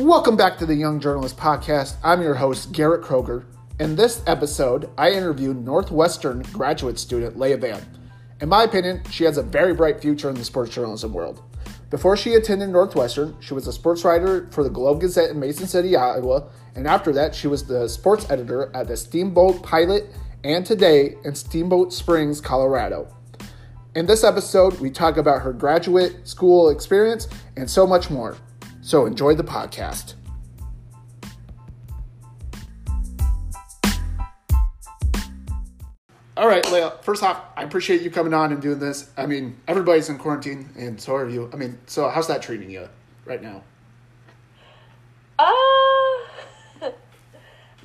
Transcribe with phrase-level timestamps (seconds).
[0.00, 1.96] Welcome back to the Young Journalist Podcast.
[2.02, 3.44] I'm your host, Garrett Kroger.
[3.78, 7.84] In this episode, I interviewed Northwestern graduate student Leah Vann.
[8.40, 11.42] In my opinion, she has a very bright future in the sports journalism world.
[11.90, 15.66] Before she attended Northwestern, she was a sports writer for the Globe Gazette in Mason
[15.66, 20.06] City, Iowa, and after that, she was the sports editor at the Steamboat Pilot
[20.44, 23.06] and today in Steamboat Springs, Colorado.
[23.94, 27.28] In this episode, we talk about her graduate school experience
[27.58, 28.38] and so much more.
[28.82, 30.14] So enjoy the podcast.
[36.36, 36.94] All right, Leah.
[37.02, 39.10] First off, I appreciate you coming on and doing this.
[39.14, 41.50] I mean, everybody's in quarantine, and so are you.
[41.52, 42.88] I mean, so how's that treating you
[43.26, 43.62] right now?
[45.38, 45.44] Uh,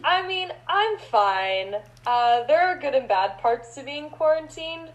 [0.05, 1.75] I mean, I'm fine.
[2.07, 4.89] Uh, there are good and bad parts to being quarantined.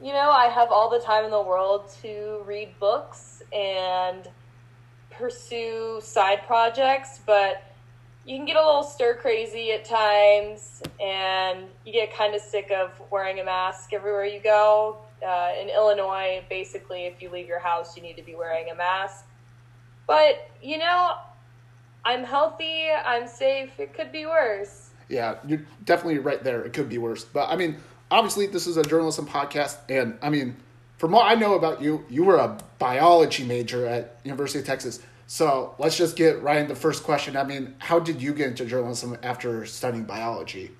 [0.00, 4.26] You know, I have all the time in the world to read books and
[5.18, 7.62] pursue side projects, but
[8.24, 12.72] you can get a little stir crazy at times and you get kind of sick
[12.72, 14.98] of wearing a mask everywhere you go.
[15.26, 18.74] Uh, in Illinois, basically, if you leave your house, you need to be wearing a
[18.74, 19.24] mask.
[20.06, 21.14] But, you know,
[22.04, 24.90] I'm healthy, I'm safe, it could be worse.
[25.08, 26.62] Yeah, you're definitely right there.
[26.64, 27.24] It could be worse.
[27.24, 27.76] But I mean,
[28.10, 30.56] obviously, this is a journalism podcast, and I mean,
[30.96, 35.00] from what I know about you, you were a biology major at University of Texas.
[35.26, 37.36] So let's just get right into the first question.
[37.36, 40.70] I mean, how did you get into journalism after studying biology?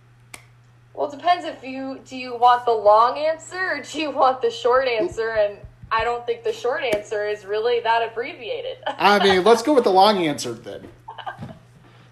[0.94, 4.40] Well, it depends if you do you want the long answer or do you want
[4.40, 5.58] the short answer and
[5.92, 8.78] I don't think the short answer is really that abbreviated.
[8.86, 10.88] I mean, let's go with the long answer then.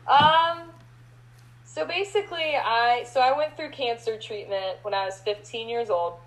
[0.07, 0.65] Um
[1.65, 6.19] so basically I so I went through cancer treatment when I was 15 years old.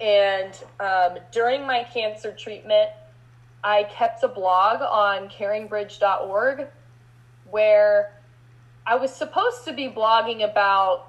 [0.00, 2.90] And um, during my cancer treatment,
[3.62, 6.68] I kept a blog on caringbridge.org
[7.44, 8.12] where
[8.86, 11.06] I was supposed to be blogging about,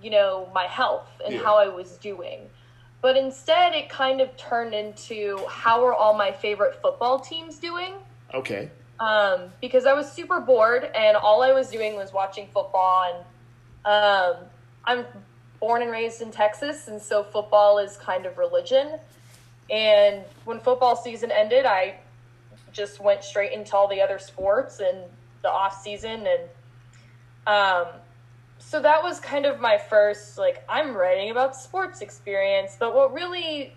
[0.00, 1.42] you know, my health and Yeah.
[1.42, 2.50] how I was doing.
[3.02, 7.94] But instead, it kind of turned into how are all my favorite football teams doing?
[8.34, 8.70] Okay.
[9.00, 13.04] um, because I was super bored and all I was doing was watching football.
[13.04, 13.24] And
[13.84, 14.50] um,
[14.84, 15.06] I'm
[15.60, 18.98] born and raised in Texas, and so football is kind of religion.
[19.70, 21.96] And when football season ended, I
[22.72, 24.98] just went straight into all the other sports and
[25.42, 26.42] the off season, and
[27.46, 27.86] um,
[28.58, 32.76] so that was kind of my first like I'm writing about sports experience.
[32.78, 33.72] But what really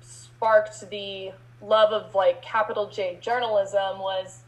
[0.00, 4.42] sparked the love of like capital J journalism was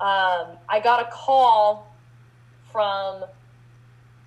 [0.00, 1.94] um, I got a call
[2.72, 3.24] from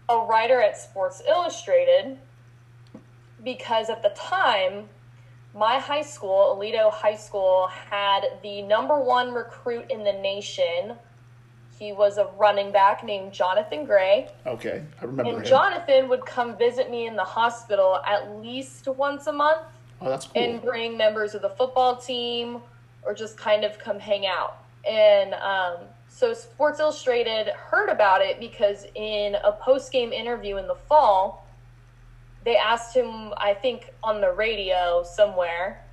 [0.10, 2.18] a writer at Sports Illustrated
[3.44, 4.90] because at the time,
[5.54, 10.96] my high school, Aledo High School, had the number one recruit in the nation.
[11.80, 14.30] He was a running back named Jonathan Gray.
[14.46, 14.84] Okay.
[15.02, 15.46] I remember And him.
[15.46, 19.62] Jonathan would come visit me in the hospital at least once a month
[20.02, 20.42] oh, that's cool.
[20.42, 22.62] and bring members of the football team
[23.04, 24.58] or just kind of come hang out.
[24.88, 25.78] And um,
[26.16, 31.46] so Sports Illustrated heard about it because in a post game interview in the fall,
[32.46, 35.84] they asked him, I think on the radio somewhere,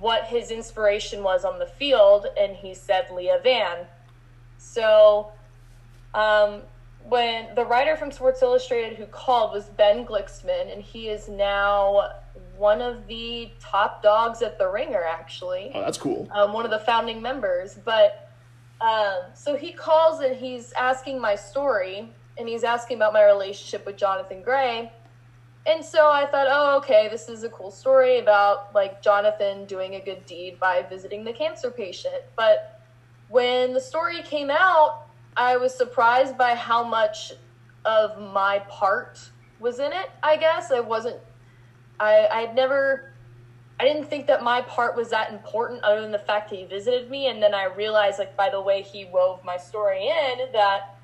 [0.00, 3.86] what his inspiration was on the field, and he said Leah Vann.
[4.58, 5.30] So
[6.12, 6.62] um,
[7.04, 12.14] when the writer from Sports Illustrated who called was Ben Glicksman, and he is now
[12.56, 16.28] one of the top dogs at the Ringer, actually, oh, that's cool.
[16.32, 17.78] um, one of the founding members.
[17.84, 18.31] But
[18.82, 23.86] um, so he calls and he's asking my story, and he's asking about my relationship
[23.86, 24.92] with Jonathan Gray.
[25.64, 29.94] And so I thought, oh, okay, this is a cool story about like Jonathan doing
[29.94, 32.22] a good deed by visiting the cancer patient.
[32.36, 32.80] But
[33.28, 35.06] when the story came out,
[35.36, 37.32] I was surprised by how much
[37.84, 39.20] of my part
[39.60, 40.10] was in it.
[40.22, 41.18] I guess I wasn't.
[42.00, 43.11] I I'd never.
[43.82, 46.64] I didn't think that my part was that important, other than the fact that he
[46.64, 47.26] visited me.
[47.26, 50.94] And then I realized, like by the way he wove my story in, that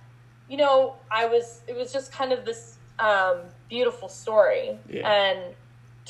[0.48, 1.62] you know I was.
[1.66, 3.38] It was just kind of this um,
[3.68, 5.10] beautiful story, Yeah.
[5.10, 5.56] and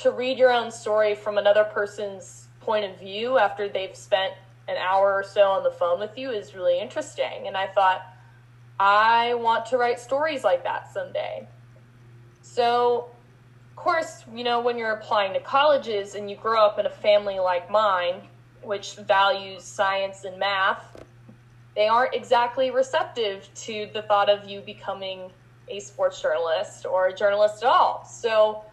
[0.03, 4.35] to read your own story from another person's point of view after they've spent
[4.69, 7.47] an hour or so on the phone with you is really interesting.
[7.47, 8.03] And I thought,
[8.79, 11.49] I want to write stories like that someday.
[12.43, 13.09] So,
[13.79, 17.39] course, you know, when you're applying to colleges and you grow up in a family
[17.39, 18.23] like mine,
[18.63, 21.03] which values science and math,
[21.75, 25.31] they aren't exactly receptive to the thought of you becoming
[25.69, 28.05] a sports journalist or a journalist at all.
[28.05, 28.65] So,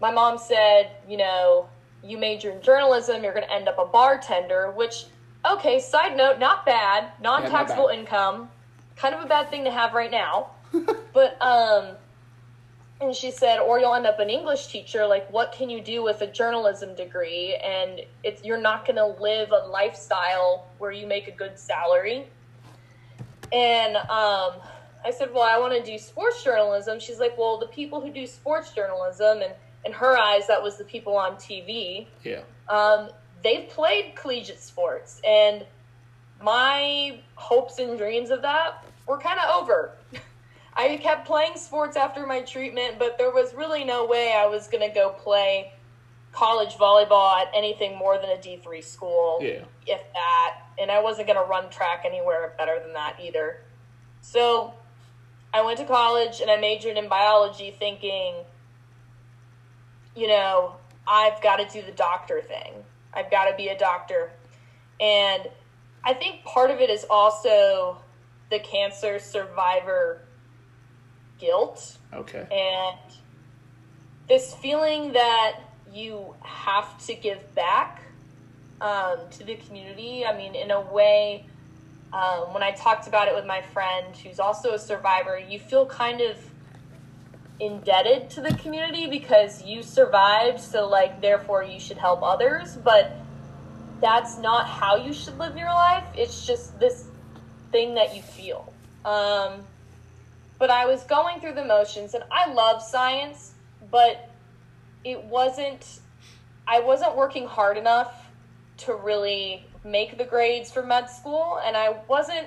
[0.00, 1.68] my mom said, you know,
[2.02, 5.06] you major in journalism, you're going to end up a bartender, which
[5.50, 7.98] okay, side note, not bad, non taxable bad.
[7.98, 8.50] income,
[8.96, 10.50] kind of a bad thing to have right now.
[11.12, 11.96] but um
[13.00, 15.06] and she said, or you'll end up an English teacher.
[15.06, 17.56] Like, what can you do with a journalism degree?
[17.56, 22.26] And it's you're not going to live a lifestyle where you make a good salary.
[23.52, 24.52] And um,
[25.04, 27.00] I said, well, I want to do sports journalism.
[27.00, 29.54] She's like, well, the people who do sports journalism, and
[29.84, 32.06] in her eyes, that was the people on TV.
[32.22, 32.42] Yeah.
[32.68, 33.10] Um,
[33.42, 35.64] they've played collegiate sports, and
[36.42, 39.96] my hopes and dreams of that were kind of over.
[40.80, 44.68] I kept playing sports after my treatment, but there was really no way I was
[44.68, 45.72] going to go play
[46.32, 49.64] college volleyball at anything more than a D3 school, Yeah.
[49.86, 50.56] if that.
[50.78, 53.62] And I wasn't going to run track anywhere better than that either.
[54.22, 54.72] So
[55.52, 58.36] I went to college and I majored in biology thinking,
[60.16, 62.72] you know, I've got to do the doctor thing.
[63.12, 64.30] I've got to be a doctor.
[65.00, 65.48] And
[66.04, 67.98] I think part of it is also
[68.50, 70.22] the cancer survivor
[71.40, 72.46] guilt Okay.
[72.50, 73.14] and
[74.28, 75.60] this feeling that
[75.92, 78.02] you have to give back
[78.80, 80.24] um, to the community.
[80.24, 81.46] I mean, in a way,
[82.12, 85.86] um, when I talked about it with my friend who's also a survivor, you feel
[85.86, 86.36] kind of
[87.58, 92.76] indebted to the community because you survived, so like, therefore, you should help others.
[92.76, 93.12] But
[94.00, 96.04] that's not how you should live your life.
[96.16, 97.08] It's just this
[97.70, 98.72] thing that you feel.
[99.04, 99.64] Um,
[100.60, 103.54] but I was going through the motions, and I love science,
[103.90, 104.30] but
[105.02, 106.00] it wasn't.
[106.68, 108.28] I wasn't working hard enough
[108.76, 112.46] to really make the grades for med school, and I wasn't.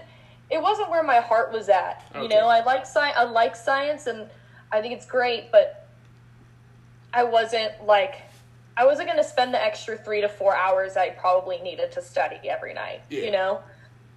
[0.51, 2.06] It wasn't where my heart was at.
[2.15, 3.18] You know, I like science.
[3.18, 4.30] I like science, and
[4.71, 5.89] I think it's great, but
[7.12, 8.21] I wasn't like.
[8.77, 12.01] I wasn't going to spend the extra three to four hours I probably needed to
[12.01, 13.01] study every night.
[13.09, 13.25] Yeah.
[13.25, 13.62] You know,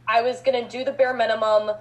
[0.09, 1.77] I was going to do the bare minimum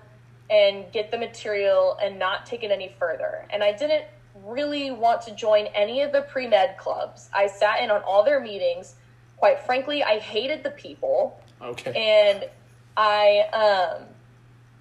[0.50, 3.46] and get the material and not take it any further.
[3.50, 4.06] And I didn't
[4.44, 7.30] really want to join any of the pre med clubs.
[7.34, 8.96] I sat in on all their meetings.
[9.38, 11.94] Quite frankly, I hated the people Okay.
[11.96, 12.46] and
[12.98, 14.06] I um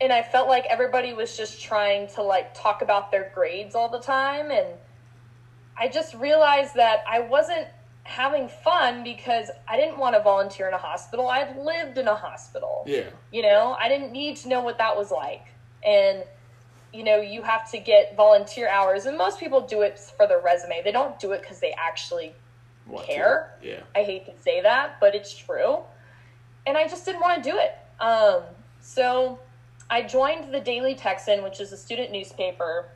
[0.01, 3.89] and I felt like everybody was just trying to like talk about their grades all
[3.89, 4.67] the time and
[5.79, 7.67] I just realized that I wasn't
[8.05, 11.29] having fun because I didn't want to volunteer in a hospital.
[11.29, 12.85] I'd lived in a hospital.
[12.87, 13.05] yeah.
[13.33, 15.47] You know, I didn't need to know what that was like.
[15.85, 16.25] And,
[16.93, 19.07] you know, you have to get volunteer hours.
[19.07, 20.83] And most people do it for their resume.
[20.83, 22.35] They don't do it because they actually
[22.87, 23.59] What care.
[23.63, 23.81] Yeah.
[23.95, 25.79] I hate to say that, but it's true.
[26.67, 27.77] And I just didn't want to do it.
[28.01, 28.43] Um,
[28.81, 29.39] so
[29.91, 32.89] I joined the Daily Texan, which is a student newspaper.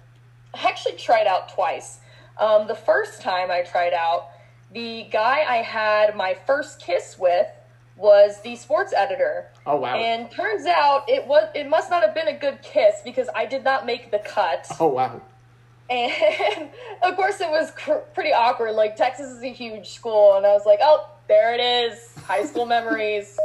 [0.55, 2.01] I actually tried out twice.
[2.39, 4.29] Um, the first time I tried out,
[4.73, 7.47] the guy I had my first kiss with
[7.97, 9.51] was the sports editor.
[9.69, 9.97] Oh wow.
[9.97, 13.45] And turns out it was it must not have been a good kiss because I
[13.45, 14.67] did not make the cut.
[14.81, 15.21] oh wow.
[15.91, 16.71] And
[17.03, 18.73] of course, it was cr- pretty awkward.
[18.73, 22.45] Like, Texas is a huge school, and I was like, oh, there it is high
[22.45, 23.39] school memories.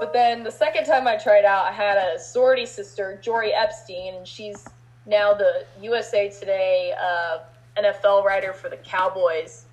[0.00, 4.14] But then the second time I tried out, I had a sorority sister, Jori Epstein,
[4.14, 4.66] and she's
[5.06, 7.38] now the USA Today uh,
[7.78, 9.64] NFL writer for the Cowboys.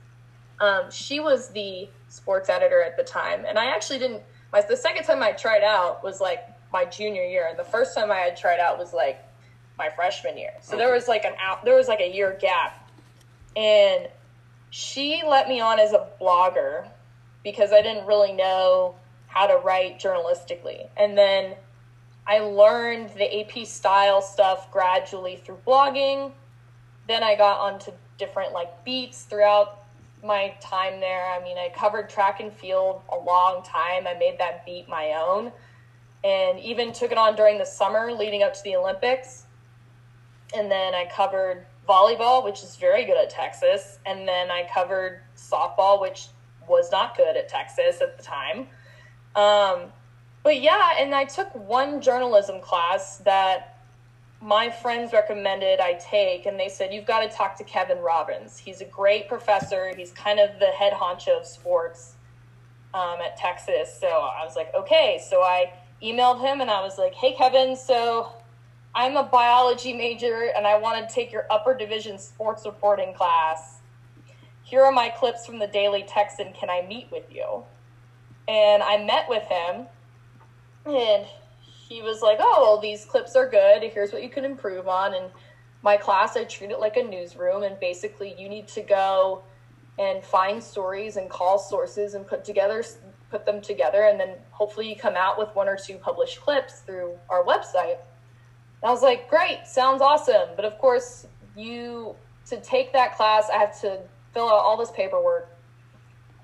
[0.61, 4.22] Um, she was the sports editor at the time, and I actually didn't.
[4.53, 7.95] My the second time I tried out was like my junior year, and the first
[7.95, 9.19] time I had tried out was like
[9.79, 10.53] my freshman year.
[10.62, 12.88] So there was like an out, there was like a year gap,
[13.55, 14.07] and
[14.69, 16.88] she let me on as a blogger
[17.43, 18.95] because I didn't really know
[19.25, 21.55] how to write journalistically, and then
[22.27, 26.31] I learned the AP style stuff gradually through blogging.
[27.07, 29.82] Then I got onto different like beats throughout
[30.24, 31.32] my time there.
[31.32, 34.08] I mean, I covered track and field a long time.
[34.08, 35.51] I made that beat my own
[36.24, 39.46] and even took it on during the summer leading up to the Olympics.
[40.56, 44.00] And then I covered volleyball, which is very good at Texas.
[44.06, 46.27] And then I covered softball, which
[46.68, 48.68] was not good at Texas at the time.
[49.36, 49.92] Um,
[50.44, 53.73] but yeah, and I took one journalism class that
[54.43, 58.57] my friends recommended I take, and they said, You've got to talk to Kevin Robbins.
[58.57, 59.93] He's a great professor.
[59.95, 62.15] He's kind of the head honcho of sports
[62.93, 63.97] um, at Texas.
[64.00, 65.21] So I was like, Okay.
[65.29, 65.71] So I
[66.03, 68.33] emailed him and I was like, Hey, Kevin, so
[68.93, 73.79] I'm a biology major and I want to take your upper division sports reporting class.
[74.63, 76.51] Here are my clips from the Daily Texan.
[76.53, 77.63] Can I meet with you?
[78.47, 79.88] And I met with him
[80.85, 81.25] and
[81.93, 83.83] he was like, "Oh, well, these clips are good.
[83.83, 85.31] Here's what you can improve on." And
[85.83, 89.43] my class, I treat it like a newsroom, and basically, you need to go
[90.00, 92.83] and find stories and call sources and put together
[93.29, 96.81] put them together, and then hopefully you come out with one or two published clips
[96.81, 97.97] through our website.
[98.81, 100.50] And I was like, great, sounds awesome.
[100.55, 102.15] But of course, you
[102.47, 104.01] to take that class, I have to
[104.33, 105.50] fill out all this paperwork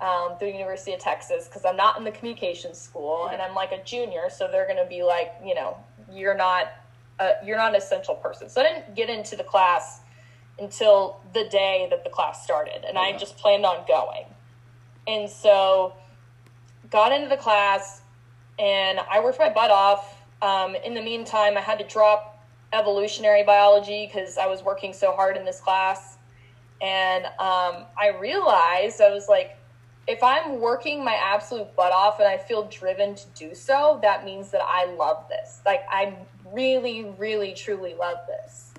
[0.00, 3.54] um, through the University of Texas because I'm not in the communications school and I'm
[3.54, 5.76] like a junior, so they're going to be like, you know,
[6.12, 6.72] you're not
[7.18, 8.48] a, you're not an essential person.
[8.48, 10.00] So I didn't get into the class
[10.58, 14.24] until the day that the class started, and I just planned on going.
[15.06, 15.94] And so
[16.90, 18.02] got into the class,
[18.58, 20.22] and I worked my butt off.
[20.42, 25.12] Um, in the meantime, I had to drop evolutionary biology because I was working so
[25.12, 26.16] hard in this class.
[26.80, 29.56] And um, I realized I was like,
[30.10, 34.24] if I'm working my absolute butt off and I feel driven to do so, that
[34.24, 35.60] means that I love this.
[35.64, 36.16] Like, I
[36.52, 38.74] really, really, truly love this.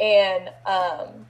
[0.00, 1.26] And um,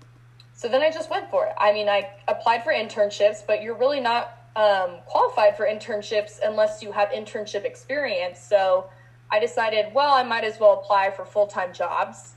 [0.54, 1.54] so then I just went for it.
[1.58, 6.80] I mean, I applied for internships, but you're really not um, qualified for internships unless
[6.80, 8.38] you have internship experience.
[8.38, 8.88] So
[9.28, 12.34] I decided, well, I might as well apply for full time jobs.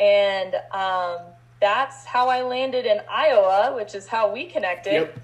[0.00, 1.18] And um,
[1.60, 4.92] that's how I landed in Iowa, which is how we connected.
[4.92, 5.20] Yep.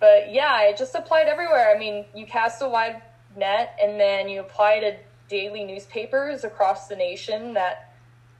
[0.00, 1.72] But yeah, I just applied everywhere.
[1.74, 3.02] I mean, you cast a wide
[3.36, 4.96] net and then you apply to
[5.28, 7.92] daily newspapers across the nation that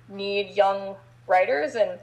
[0.08, 0.96] need young
[1.26, 1.98] writers and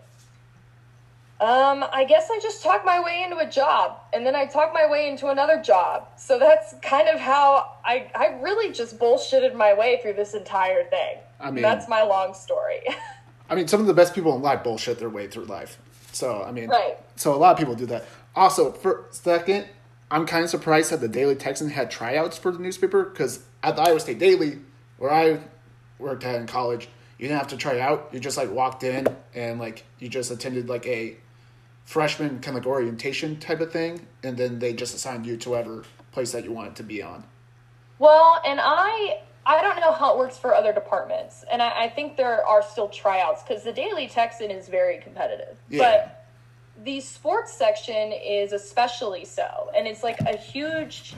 [1.42, 4.74] um, I guess I just talked my way into a job and then I talked
[4.74, 6.08] my way into another job.
[6.18, 10.86] So that's kind of how I, I really just bullshitted my way through this entire
[10.86, 11.18] thing.
[11.42, 12.80] I mean, that's my long story.
[13.50, 15.78] I mean, some of the best people in life bullshit their way through life.
[16.14, 16.98] So, I mean, right.
[17.18, 18.06] so a lot of people do that.
[18.36, 19.68] Also, for second,
[20.12, 23.76] I'm kind of surprised that the Daily Texan had tryouts for the newspaper because at
[23.76, 24.60] the Iowa State Daily,
[24.98, 25.40] where I
[25.98, 28.10] worked at in college, you didn't have to try out.
[28.12, 31.16] You just like walked in and like you just attended like a
[31.86, 35.52] freshman kind of like orientation type of thing, and then they just assigned you to
[35.52, 37.24] whatever place that you wanted to be on.
[38.00, 41.90] Well, and I I don't know how it works for other departments, and I, I
[41.90, 45.80] think there are still tryouts because the Daily Texan is very competitive, yeah.
[45.80, 46.25] but
[46.86, 51.16] the sports section is especially so, and it's like a huge.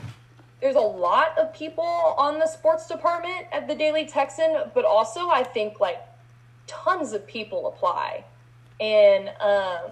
[0.60, 5.28] There's a lot of people on the sports department at the Daily Texan, but also
[5.28, 6.00] I think like
[6.66, 8.24] tons of people apply,
[8.80, 9.90] and um,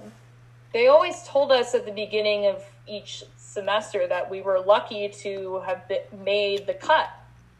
[0.72, 5.60] they always told us at the beginning of each semester that we were lucky to
[5.66, 7.10] have been, made the cut.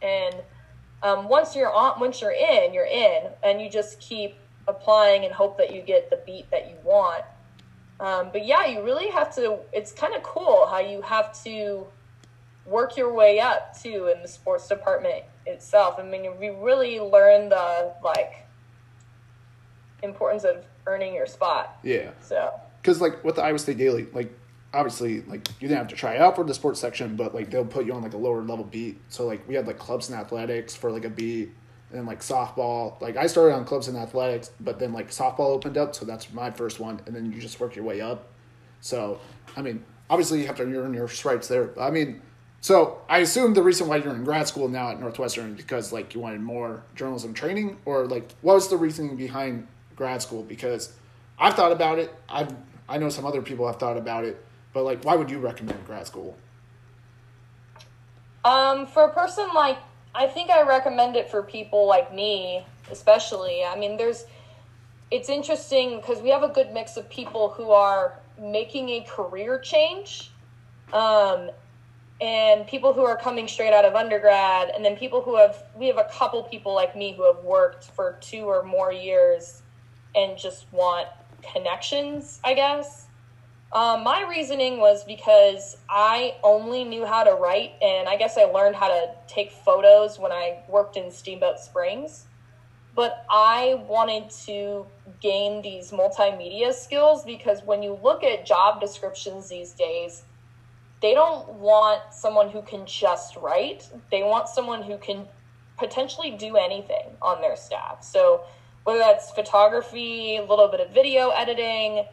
[0.01, 0.35] And
[1.03, 3.23] um, once you're on once you're in you're in.
[3.43, 4.35] And you just keep
[4.67, 7.23] applying and hope that you get the beat that you want
[7.99, 11.85] um, but yeah you really have to it's kind of cool how you have to
[12.65, 15.95] work your way up too in the sports department itself.
[15.99, 18.47] I mean you really learn the like
[20.03, 21.77] importance of earning your spot.
[21.83, 22.11] Yeah.
[22.21, 22.59] So.
[22.81, 24.31] Because like with the Iowa State Daily, like
[24.73, 27.65] obviously like you didn't have to try out for the sports section, but like they'll
[27.65, 28.99] put you on like a lower level beat.
[29.09, 31.51] So like we had like clubs and athletics for like a beat,
[31.89, 32.99] and then like softball.
[33.01, 36.31] Like I started on clubs and athletics, but then like softball opened up, so that's
[36.33, 38.27] my first one, and then you just work your way up.
[38.81, 39.19] So
[39.55, 41.71] I mean, obviously you have to earn your stripes there.
[41.79, 42.21] I mean,
[42.61, 45.93] so I assume the reason why you're in grad school now at Northwestern is because
[45.93, 50.43] like you wanted more journalism training, or like what was the reasoning behind grad school?
[50.43, 50.93] Because
[51.39, 52.13] I've thought about it.
[52.29, 52.53] I've
[52.89, 55.85] I know some other people have thought about it, but like, why would you recommend
[55.85, 56.37] grad school?
[58.45, 59.77] Um, for a person like,
[60.17, 63.63] I think I recommend it for people like me, especially.
[63.63, 64.25] I mean, there's,
[65.11, 69.59] it's interesting because we have a good mix of people who are making a career
[69.59, 70.31] change,
[70.91, 71.51] um,
[72.19, 75.85] and people who are coming straight out of undergrad, and then people who have, we
[75.85, 79.61] have a couple people like me who have worked for two or more years
[80.15, 81.07] and just want
[81.43, 83.06] connections, I guess.
[83.73, 88.45] Um, my reasoning was because I only knew how to write, and I guess I
[88.45, 92.25] learned how to take photos when I worked in Steamboat Springs.
[92.95, 94.87] But I wanted to
[95.21, 100.23] gain these multimedia skills because when you look at job descriptions these days,
[101.01, 105.27] they don't want someone who can just write, they want someone who can
[105.77, 108.03] potentially do anything on their staff.
[108.03, 108.45] So
[108.83, 112.05] whether that's photography, a little bit of video editing,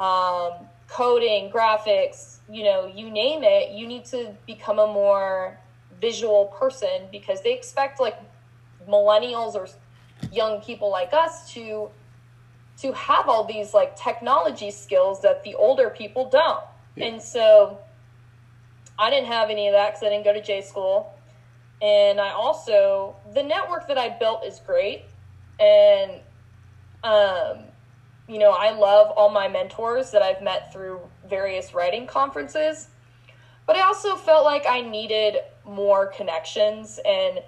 [0.00, 0.52] um,
[0.92, 5.58] coding, graphics, you know, you name it, you need to become a more
[6.00, 8.18] visual person because they expect like
[8.86, 9.66] millennials or
[10.30, 11.88] young people like us to
[12.78, 16.64] to have all these like technology skills that the older people don't.
[16.96, 17.06] Yeah.
[17.06, 17.78] And so
[18.98, 21.14] I didn't have any of that because I didn't go to J school.
[21.80, 25.04] And I also, the network that I built is great
[25.58, 26.12] and
[27.04, 27.64] um,
[28.28, 32.88] you know, I love all my mentors that I've met through various writing conferences.
[33.66, 37.40] but I also felt like I needed more connections and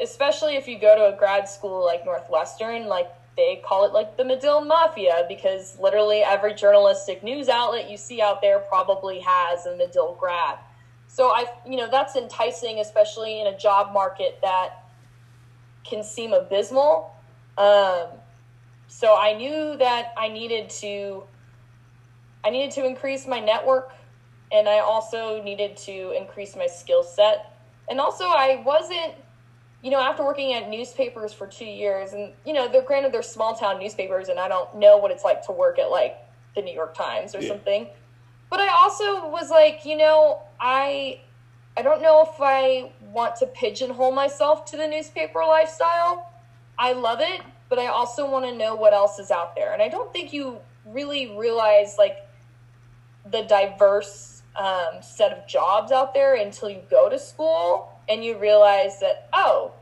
[0.00, 4.16] especially if you go to a grad school like Northwestern, like they call it like
[4.16, 9.66] the Medill Mafia because literally every journalistic news outlet you see out there probably has
[9.66, 10.58] a Medill grad.
[11.08, 14.84] So I, you know, that's enticing, especially in a job market that
[15.84, 17.14] can seem abysmal.
[17.58, 18.06] Um,
[18.92, 21.24] so I knew that I needed to,
[22.44, 23.92] I needed to increase my network,
[24.52, 27.56] and I also needed to increase my skill set,
[27.88, 29.14] and also I wasn't
[29.82, 33.22] you know, after working at newspapers for two years, and you know, they're granted they're
[33.22, 36.18] small town newspapers, and I don't know what it's like to work at like
[36.54, 37.48] the New York Times or yeah.
[37.48, 37.88] something.
[38.48, 41.20] But I also was like, you know, I
[41.76, 46.30] I don't know if I want to pigeonhole myself to the newspaper lifestyle.
[46.78, 47.40] I love it,
[47.72, 49.72] but I also want to know what else is out there.
[49.72, 52.18] And I don't think you really realize like
[53.30, 58.36] the diverse um, set of jobs out there until you go to school and you
[58.36, 59.72] realize that, oh,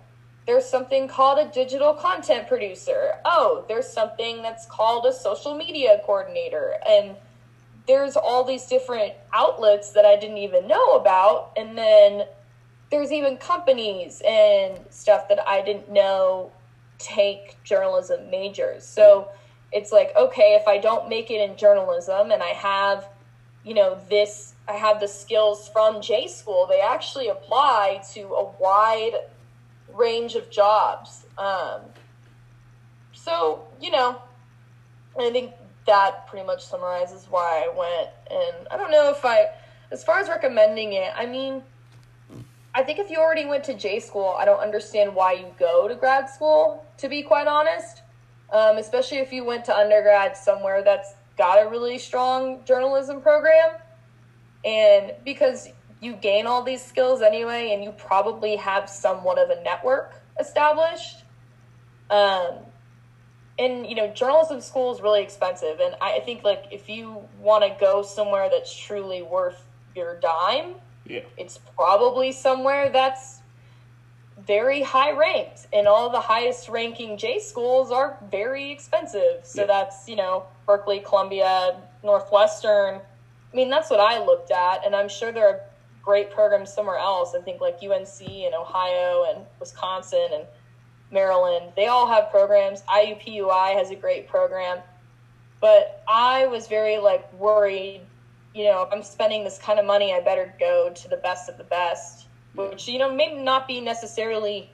[0.47, 3.15] there's something called a digital content producer.
[3.25, 6.77] Oh, there's something that's called a social media coordinator.
[6.89, 7.17] And
[7.89, 11.55] there's all these different outlets that I didn't even know about.
[11.57, 12.27] And then
[12.93, 16.53] there's even companies and stuff that I didn't know
[17.01, 18.85] take journalism majors.
[18.85, 19.29] So
[19.73, 23.09] it's like, okay, if I don't make it in journalism and I have,
[23.65, 28.45] you know, this I have the skills from J school, they actually apply to a
[28.61, 29.15] wide
[29.93, 31.27] range of jobs.
[31.37, 31.81] Um,
[33.13, 34.21] so, you know,
[35.19, 35.53] I think
[35.87, 38.11] that pretty much summarizes why I went.
[38.31, 39.51] And I don't know if I,
[39.91, 41.63] as far as recommending it, I mean,
[42.75, 45.89] I think if you already went to J school, I don't understand why you go
[45.89, 48.03] to grad school, to be quite honest.
[48.53, 53.77] Um, especially if you went to undergrad somewhere that's got a really strong journalism program.
[54.65, 55.69] And because
[56.01, 61.25] you gain all these skills anyway, and you probably have somewhat of a network established.
[62.09, 62.59] Um,
[63.59, 67.63] and you know, journalism school is really expensive, and I think like if you want
[67.63, 69.63] to go somewhere that's truly worth
[69.95, 70.77] your dime,
[71.11, 73.41] yeah, it's probably somewhere that's
[74.47, 79.41] very high ranked, and all the highest ranking J schools are very expensive.
[79.45, 79.67] So yeah.
[79.67, 83.01] that's you know Berkeley, Columbia, Northwestern
[83.53, 85.61] I mean, that's what I looked at, and I'm sure there are
[86.03, 87.35] great programs somewhere else.
[87.35, 90.45] I think like UNC and Ohio and Wisconsin and
[91.11, 92.83] Maryland, they all have programs.
[92.83, 94.79] IUPUI has a great program,
[95.61, 98.03] but I was very like worried.
[98.55, 101.49] You know, if I'm spending this kind of money, I better go to the best
[101.49, 104.71] of the best, which you know may not be necessarily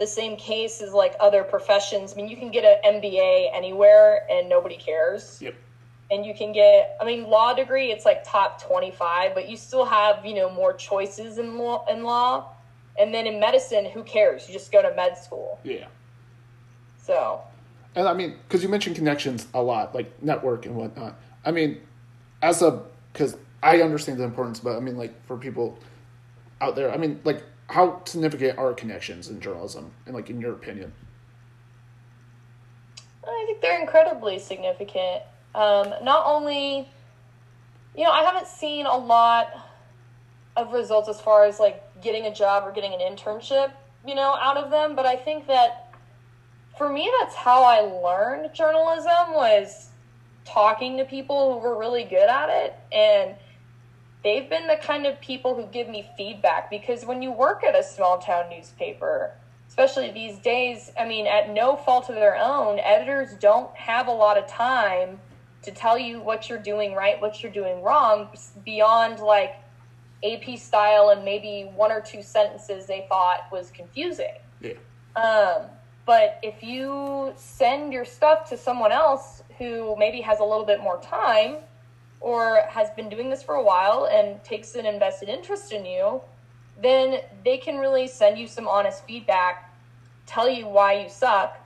[0.00, 2.14] the same case as like other professions.
[2.14, 5.38] I mean, you can get an MBA anywhere and nobody cares.
[5.42, 5.54] Yep.
[6.10, 9.84] And you can get i mean law degree it's like top 25 but you still
[9.84, 12.52] have you know more choices in law in law.
[12.98, 14.48] And then in medicine who cares?
[14.48, 15.60] You just go to med school.
[15.62, 15.86] Yeah.
[17.00, 17.42] So.
[17.94, 21.20] And i mean because you mentioned connections a lot like network and whatnot.
[21.44, 21.80] I mean
[22.42, 25.78] as a because i understand the importance but i mean like for people
[26.60, 30.52] out there i mean like how significant are connections in journalism and like in your
[30.52, 30.92] opinion?
[33.24, 35.22] I think they're incredibly significant.
[35.54, 36.88] Um, not only,
[37.96, 39.48] you know, I haven't seen a lot
[40.56, 43.70] of results as far as like getting a job or getting an internship,
[44.04, 45.94] you know, out of them, but I think that
[46.76, 49.89] for me, that's how I learned journalism was
[50.52, 53.34] talking to people who were really good at it and
[54.24, 57.74] they've been the kind of people who give me feedback because when you work at
[57.74, 59.32] a small town newspaper
[59.68, 64.12] especially these days i mean at no fault of their own editors don't have a
[64.12, 65.18] lot of time
[65.62, 68.28] to tell you what you're doing right, what you're doing wrong,
[68.64, 69.56] beyond like
[70.24, 74.34] AP style and maybe one or two sentences they thought was confusing.
[74.60, 74.72] Yeah.
[75.16, 75.66] Um,
[76.06, 80.80] but if you send your stuff to someone else who maybe has a little bit
[80.80, 81.58] more time
[82.18, 86.20] or has been doing this for a while and takes an invested interest in you,
[86.82, 89.72] then they can really send you some honest feedback,
[90.26, 91.56] tell you why you suck,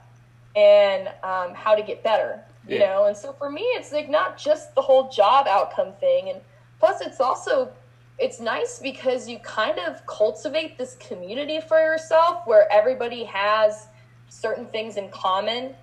[0.55, 2.87] and um, how to get better you yeah.
[2.87, 6.39] know and so for me it's like not just the whole job outcome thing and
[6.79, 7.71] plus it's also
[8.17, 13.87] it's nice because you kind of cultivate this community for yourself where everybody has
[14.29, 15.75] certain things in common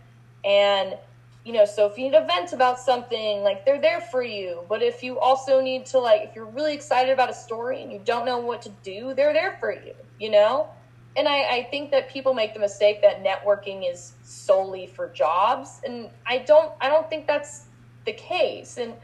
[0.45, 0.97] and
[1.45, 4.65] you know so if you need a vent about something like they're there for you.
[4.69, 7.93] But if you also need to like if you're really excited about a story and
[7.93, 10.69] you don't know what to do they're there for you you know?
[11.15, 15.81] And I, I think that people make the mistake that networking is solely for jobs.
[15.85, 17.67] And i don't i don't think that's
[18.05, 18.79] the case.
[18.79, 18.95] And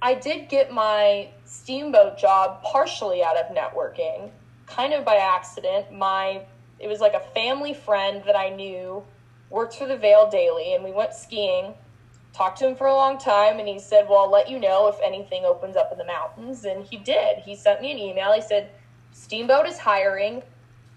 [0.00, 4.30] I did get my steamboat job partially out of networking,
[4.66, 5.92] kind of by accident.
[5.92, 6.42] My
[6.78, 9.04] it was like a family friend that I knew
[9.52, 11.74] worked for the Vail Daily, and we went skiing.
[12.32, 14.88] Talked to him for a long time, and he said, "Well, I'll let you know
[14.88, 17.38] if anything opens up in the mountains." And he did.
[17.38, 18.32] He sent me an email.
[18.32, 18.70] He said,
[19.12, 20.42] "Steamboat is hiring.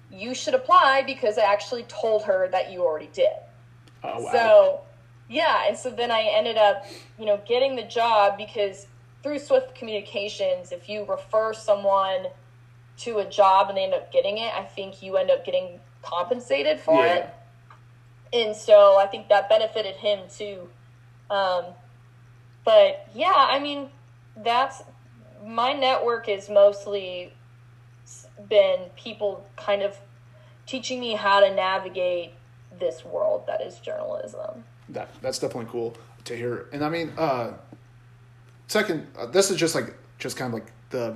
[0.10, 3.36] You should apply because I actually told her that you already did."
[4.02, 4.32] Oh wow.
[4.32, 4.82] So,
[5.28, 6.86] yeah, and so then I ended up,
[7.20, 8.88] you know, getting the job because
[9.22, 12.28] through Swift Communications, if you refer someone
[12.98, 15.82] to a job and they end up getting it, I think you end up getting
[16.02, 17.16] compensated for Yeah.
[17.16, 17.30] it.
[18.34, 20.70] And so I think that benefited him too.
[21.30, 21.66] Um,
[22.64, 23.90] but yeah, I mean,
[24.38, 24.84] that's
[25.46, 27.34] my network is mostly
[28.50, 29.98] been people kind of
[30.66, 32.34] teaching me how to navigate
[32.80, 34.64] this world that is journalism.
[34.90, 36.68] that that's definitely cool to hear.
[36.74, 37.54] And I mean, uh,
[38.68, 41.16] second, uh, this is just like just kind of like the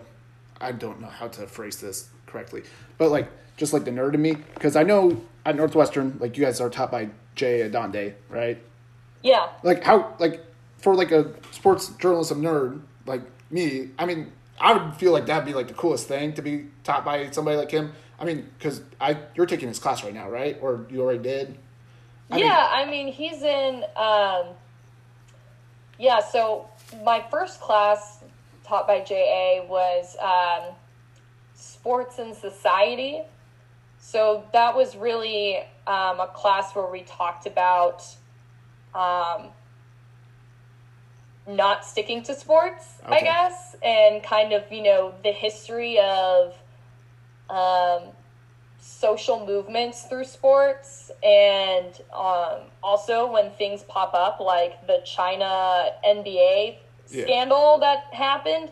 [0.62, 2.63] I don't know how to phrase this correctly,
[2.98, 6.45] but like just like the nerd in me because I know at Northwestern, like you
[6.45, 8.58] guys are taught by Jay Adande, right?
[9.22, 9.50] Yeah.
[9.63, 10.43] Like how like
[10.78, 15.45] for like a sports journalism nerd like me, I mean, I would feel like that'd
[15.45, 17.91] be like the coolest thing to be taught by somebody like him.
[18.17, 20.58] I mean, because I you're taking his class right now, right?
[20.62, 21.58] Or you already did?
[22.32, 23.84] I mean- yeah, I mean, he's in.
[23.98, 24.56] Um,
[25.98, 26.69] yeah, so
[27.04, 28.24] my first class
[28.63, 30.74] taught by JA was um,
[31.56, 33.22] sports and society.
[34.00, 38.04] So that was really um, a class where we talked about
[38.96, 39.50] um,
[41.48, 46.56] not sticking to sports, I guess, and kind of, you know, the history of
[47.50, 48.04] um,
[48.80, 56.78] social movements through sports and um, also when things pop up like the china nba
[57.10, 57.24] Yeah.
[57.26, 58.70] scandal that happened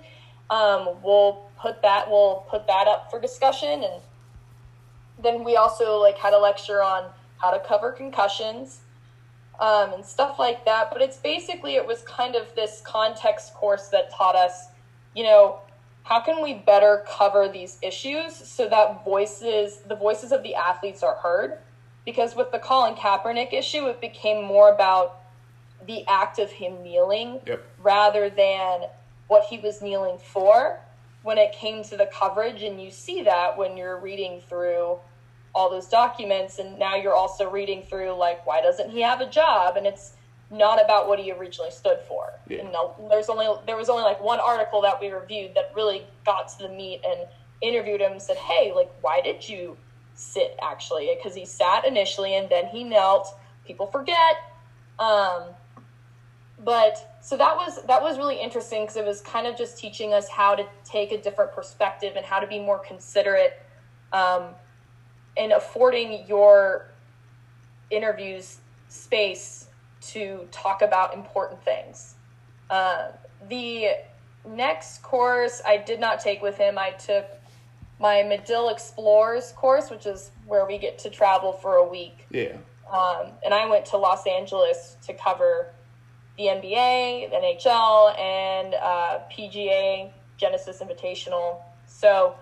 [0.50, 4.02] um, we'll put that we'll put that up for discussion and
[5.22, 8.82] then we also like had a lecture on how to cover concussions
[9.60, 10.90] um, and stuff like that.
[10.92, 14.68] But it's basically it was kind of this context course that taught us
[15.16, 15.60] you know
[16.04, 21.04] how can we better cover these issues so that voices the voices of the athletes
[21.04, 21.58] are heard?
[22.06, 25.20] Because with the colin kaepernick issue it became more about
[25.86, 27.64] the act of him kneeling Yep.
[27.80, 28.82] rather than
[29.28, 30.80] what he was kneeling for.
[31.24, 35.00] When it came to the coverage and you see that when you're reading through
[35.58, 39.30] all those documents and now you're also reading through like why doesn't he have a
[39.30, 39.76] job?
[39.76, 40.14] And it's
[40.52, 42.40] not about what he originally stood for.
[42.48, 42.62] Yeah.
[42.70, 46.48] know there's only there was only like one article that we reviewed that really got
[46.50, 47.28] to the meat and
[47.62, 49.76] interviewed him and said hey like why did you
[50.14, 51.10] sit actually?
[51.18, 53.28] Because he sat initially and then he knelt.
[53.66, 54.36] People forget.
[55.00, 55.56] Um
[56.64, 60.14] but so that was that was really interesting because it was kind of just teaching
[60.14, 63.60] us how to take a different perspective and how to be more considerate
[64.14, 64.56] um,
[65.40, 66.88] and affording your
[67.90, 68.58] interviews
[68.90, 69.68] space
[70.02, 72.16] to talk about important things
[72.70, 73.10] uh,
[73.50, 73.90] the
[74.48, 77.26] next course i did not take with him i took
[78.00, 82.56] my medill explores course which is where we get to travel for a week Yeah.
[82.92, 85.74] um, and I went to Los Angeles to cover
[86.38, 91.58] the NBA, the NHL, and uh, PGA Genesis Invitational.
[91.88, 92.36] So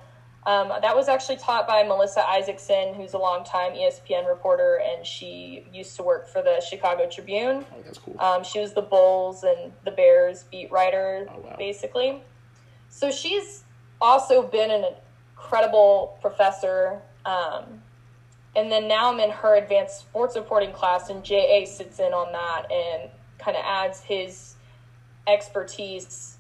[0.46, 5.66] um, that was actually taught by Melissa Isaacson, who's a longtime ESPN reporter, and she
[5.74, 7.66] used to work for the Chicago Tribune.
[7.72, 8.20] Oh, that's cool.
[8.20, 11.56] Um, she was the Bulls and the Bears beat writer, Oh, wow.
[11.58, 12.22] basically.
[12.90, 13.64] So she's
[14.00, 14.86] also been an
[15.36, 17.02] incredible professor.
[17.26, 17.82] Um,
[18.56, 22.32] and then now I'm in her advanced sports reporting class, and JA sits in on
[22.34, 24.56] that and kind of adds his
[25.28, 26.35] expertise.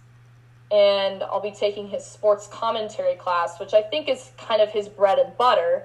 [0.71, 4.87] And I'll be taking his sports commentary class, which I think is kind of his
[4.89, 5.83] bread and butter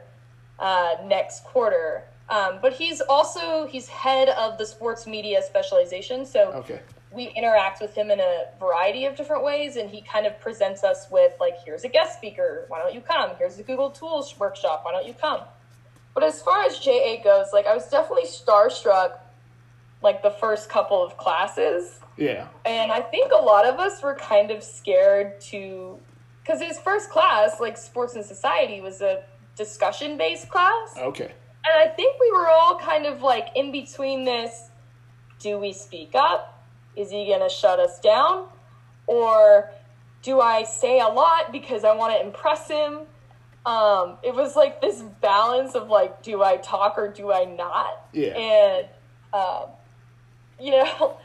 [0.59, 2.05] uh, next quarter.
[2.31, 6.81] Um, but he's also he's head of the sports media specialization, so Okay.
[7.12, 10.85] we interact with him in a variety of different ways and he kind of presents
[10.85, 14.38] us with like here's a guest speaker why don't you come here's a google tools
[14.38, 15.40] workshop why don't you come
[16.14, 19.19] but as far as ja goes like i was definitely starstruck
[20.03, 22.46] like the first couple of classes Yeah.
[22.64, 25.98] and i think a lot of us were kind of scared to
[26.42, 29.24] because his first class like sports and society was a
[29.56, 31.24] discussion based class Okay.
[31.64, 34.70] and I think we were all kind of like in between this
[35.40, 36.62] do we speak up?
[36.96, 38.46] Is he going to shut us down?
[39.06, 39.70] Or
[40.22, 43.00] do I say a lot because I want to impress him?
[43.66, 48.06] Um, it was like this balance of like, do I talk or do I not?
[48.12, 48.37] Yeah.
[48.37, 48.87] And,
[49.33, 49.64] um,
[50.61, 51.16] you know,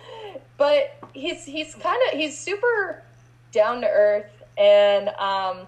[0.65, 3.03] but he's, he's kind of, he's super
[3.51, 5.67] down to earth, and um,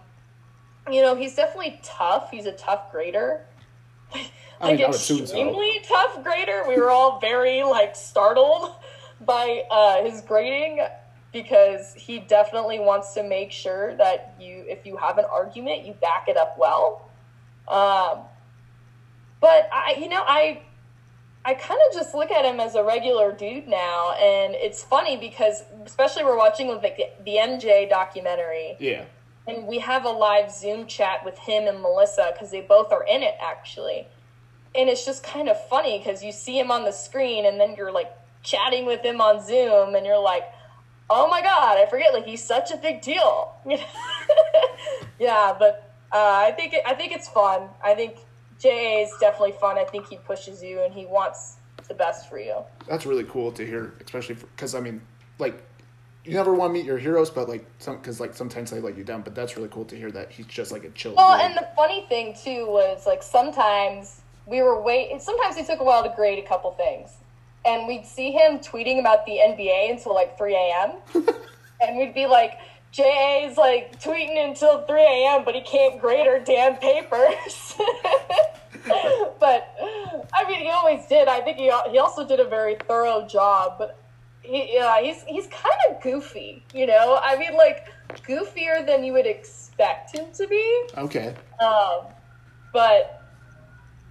[0.89, 2.31] you know, he's definitely tough.
[2.31, 3.45] He's a tough grader.
[4.13, 4.29] I mean,
[4.59, 5.23] like I would assume so.
[5.23, 6.63] extremely tough grader.
[6.67, 8.71] We were all very like startled
[9.21, 10.79] by uh, his grading
[11.31, 15.93] because he definitely wants to make sure that you, if you have an argument, you
[15.93, 17.11] back it up well.
[17.67, 18.21] Um,
[19.41, 20.63] but I, you know, I,
[21.47, 25.15] I kind of just look at him as a regular dude now, and it's funny
[25.15, 26.91] because, especially we're watching with the,
[27.23, 29.05] the MJ documentary, Yeah.
[29.47, 33.05] and we have a live Zoom chat with him and Melissa because they both are
[33.05, 34.07] in it actually.
[34.75, 37.75] And it's just kind of funny because you see him on the screen and then
[37.77, 38.11] you're like
[38.43, 40.43] chatting with him on Zoom and you're like,
[41.09, 43.53] oh my God, I forget, like he's such a big deal.
[45.17, 47.69] yeah, but uh, I think it, I think it's fun.
[47.81, 48.17] I think
[48.59, 49.77] JA is definitely fun.
[49.77, 52.63] I think he pushes you and he wants the best for you.
[52.87, 55.01] That's really cool to hear, especially because I mean,
[55.39, 55.63] like,
[56.25, 58.97] you never want to meet your heroes, but like some because like sometimes they let
[58.97, 59.21] you down.
[59.21, 61.15] But that's really cool to hear that he's just like a chill.
[61.15, 61.45] Well, dude.
[61.45, 65.21] and the funny thing too was like sometimes we were wait.
[65.21, 67.11] Sometimes it took a while to grade a couple things,
[67.65, 70.93] and we'd see him tweeting about the NBA until like three a.m.
[71.81, 72.53] and we'd be like,
[72.91, 77.75] "JA's like tweeting until three a.m., but he can't grade our damn papers."
[79.39, 79.75] but
[80.33, 81.27] I mean, he always did.
[81.27, 83.99] I think he he also did a very thorough job, but.
[84.43, 87.19] He, yeah, he's he's kind of goofy, you know.
[87.21, 87.87] I mean, like
[88.25, 90.83] goofier than you would expect him to be.
[90.97, 91.35] okay.
[91.59, 92.05] Um,
[92.71, 93.21] but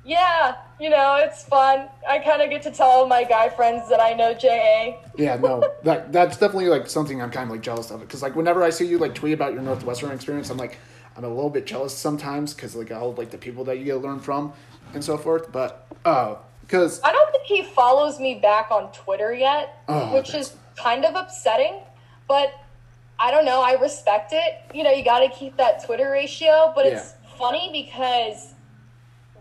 [0.04, 1.88] yeah, you know, it's fun.
[2.08, 4.98] I kind of get to tell my guy friends that I know JA.
[5.16, 8.00] Yeah, no, that that's definitely like something I'm kind of like jealous of.
[8.00, 10.78] Because like whenever I see you like tweet about your Northwestern experience, I'm like
[11.16, 13.92] I'm a little bit jealous sometimes because like all like the people that you get
[13.92, 14.52] to learn from
[14.92, 15.50] and so forth.
[15.50, 20.34] But uh, because I don't think he follows me back on Twitter yet, Oh, which
[20.34, 21.80] is kind of upsetting.
[22.28, 22.52] But
[23.18, 23.62] I don't know.
[23.62, 24.60] I respect it.
[24.74, 26.72] You know, you got to keep that Twitter ratio.
[26.74, 28.52] But it's funny because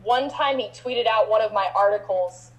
[0.05, 2.51] one time he tweeted out one of my articles,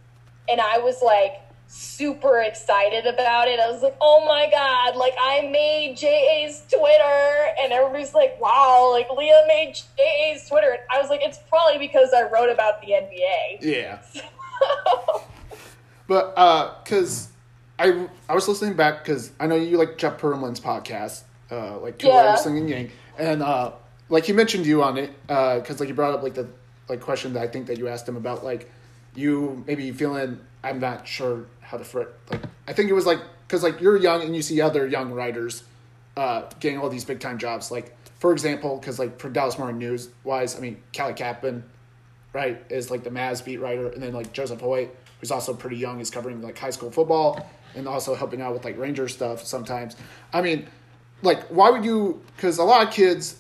[0.51, 3.59] and I was like super excited about it.
[3.59, 4.97] I was like, "Oh my god!
[4.97, 8.91] Like I made JA's Twitter," and everybody's like, "Wow!
[8.93, 12.83] Like Leah made JA's Twitter." And I was like, "It's probably because I wrote about
[12.83, 13.99] the NBA." yeah,
[16.09, 17.29] but uh, because
[17.79, 21.99] I I was listening back because I know you like Jeff Pearlman's podcast, uh, like
[21.99, 22.27] two Yeah.
[22.27, 23.73] Writers Slinging Yang, and uh,
[24.09, 26.49] like he mentioned you on it uh, because like you brought up like the
[26.89, 28.71] like question that I think that you asked him about like
[29.15, 33.21] you maybe feeling I'm not sure how to fr- like I think it was like
[33.47, 35.63] because like you're young and you see other young writers
[36.17, 37.71] uh, getting all these big time jobs.
[37.71, 41.63] Like for example because like for Dallas Morning News wise I mean Callie Caplan
[42.33, 45.77] right is like the Mavs beat writer and then like Joseph Hoyt who's also pretty
[45.77, 49.45] young is covering like high school football and also helping out with like Ranger stuff
[49.45, 49.97] sometimes.
[50.33, 50.67] I mean
[51.23, 53.39] like why would you because a lot of kids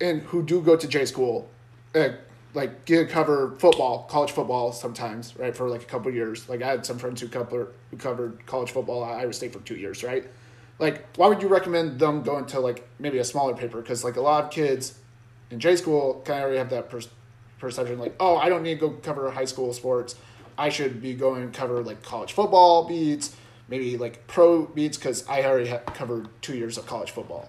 [0.00, 1.48] and who do go to J school,
[1.94, 2.10] uh,
[2.54, 5.56] like get cover football, college football sometimes, right?
[5.56, 6.48] For like a couple years.
[6.48, 9.60] Like I had some friends who cover who covered college football at Iowa State for
[9.60, 10.26] two years, right?
[10.78, 13.80] Like, why would you recommend them going to like maybe a smaller paper?
[13.80, 14.98] Because like a lot of kids
[15.50, 17.00] in J school kind of already have that per-
[17.58, 20.16] perception, like, oh, I don't need to go cover high school sports.
[20.58, 23.36] I should be going cover like college football beats,
[23.68, 27.48] maybe like pro beats, because I already have covered two years of college football.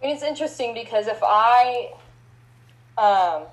[0.00, 1.92] It's interesting because if I,
[2.98, 3.44] um,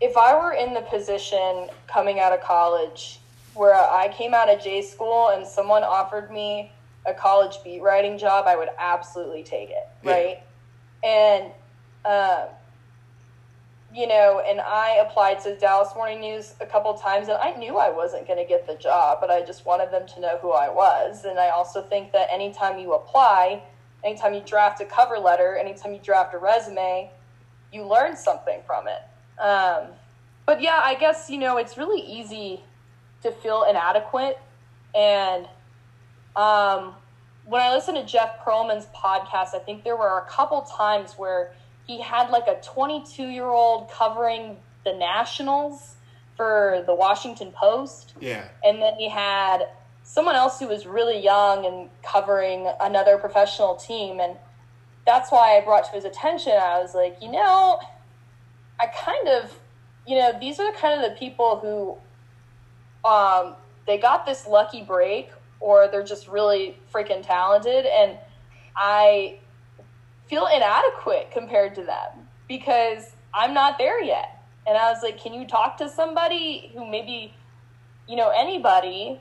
[0.00, 3.20] if I were in the position coming out of college
[3.54, 6.72] where I came out of J school and someone offered me
[7.06, 10.12] a college beat writing job, I would absolutely take it, Yeah.
[10.12, 10.42] right?
[11.04, 11.52] And,
[12.04, 12.48] um,
[13.92, 17.76] you know, and I applied to Dallas Morning News a couple times, and I knew
[17.76, 20.52] I wasn't going to get the job, but I just wanted them to know who
[20.52, 21.24] I was.
[21.24, 23.62] And I also think that anytime you apply,
[24.02, 27.10] anytime you draft a cover letter, anytime you draft a resume,
[27.72, 29.02] you learn something from it.
[29.40, 29.88] Um,
[30.46, 32.62] but yeah, I guess, you know, it's really easy
[33.22, 34.38] to feel inadequate.
[34.94, 35.46] And
[36.36, 36.94] um,
[37.44, 41.52] when I listened to Jeff Pearlman's podcast, I think there were a couple times where
[41.86, 45.96] he had like a 22 year old covering the Nationals
[46.36, 48.48] for the Washington Post Yeah.
[48.64, 49.68] and then he had
[50.02, 54.36] someone else who was really young and covering another professional team and
[55.06, 56.52] that's why i brought to his attention.
[56.52, 57.80] I was like you know
[58.80, 59.58] i kind of
[60.06, 61.98] you know these are kind of the people who
[63.08, 67.86] um, they got this lucky break or they're just really freaking talented.
[67.86, 68.18] And
[68.76, 69.38] i
[70.28, 74.42] feel inadequate compared to them because i'm not there yet.
[74.66, 77.34] And i was like can you talk to somebody who maybe
[78.08, 79.20] you know anybody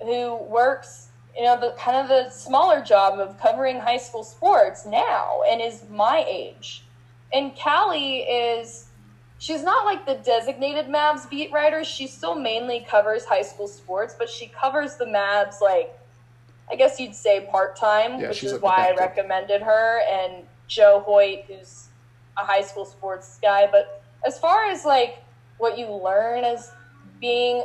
[0.00, 4.86] who works you know, the kind of the smaller job of covering high school sports
[4.86, 6.84] now and is my age.
[7.32, 8.88] And Callie is
[9.38, 11.84] she's not like the designated Mavs beat writer.
[11.84, 15.96] She still mainly covers high school sports, but she covers the Mavs like
[16.70, 20.44] I guess you'd say part time, Yeah, which is like why I recommended her and
[20.68, 21.88] Joe Hoyt, who's
[22.38, 23.68] a high school sports guy.
[23.70, 25.22] But as far as like
[25.58, 26.70] what you learn as
[27.20, 27.64] being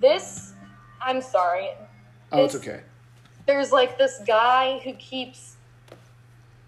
[0.00, 0.54] this,
[1.00, 1.68] I'm sorry.
[2.32, 2.80] Oh, it's This- okay.
[3.46, 5.56] There's like this guy who keeps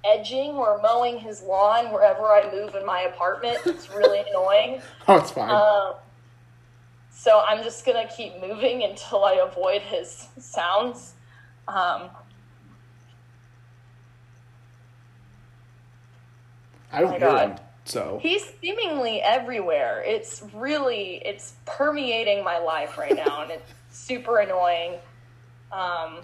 [0.04, 3.58] edging or mowing his lawn wherever I move in my apartment.
[3.64, 4.82] It's really annoying.
[5.08, 5.50] Oh, it's fine.
[5.50, 5.94] Um,
[7.10, 11.14] so I'm just gonna keep moving until I avoid his sounds.
[11.68, 12.10] Um,
[16.92, 17.48] I don't hear God.
[17.50, 20.02] him, so he's seemingly everywhere.
[20.06, 24.94] It's really it's permeating my life right now, and it's super annoying.
[25.72, 26.20] Um,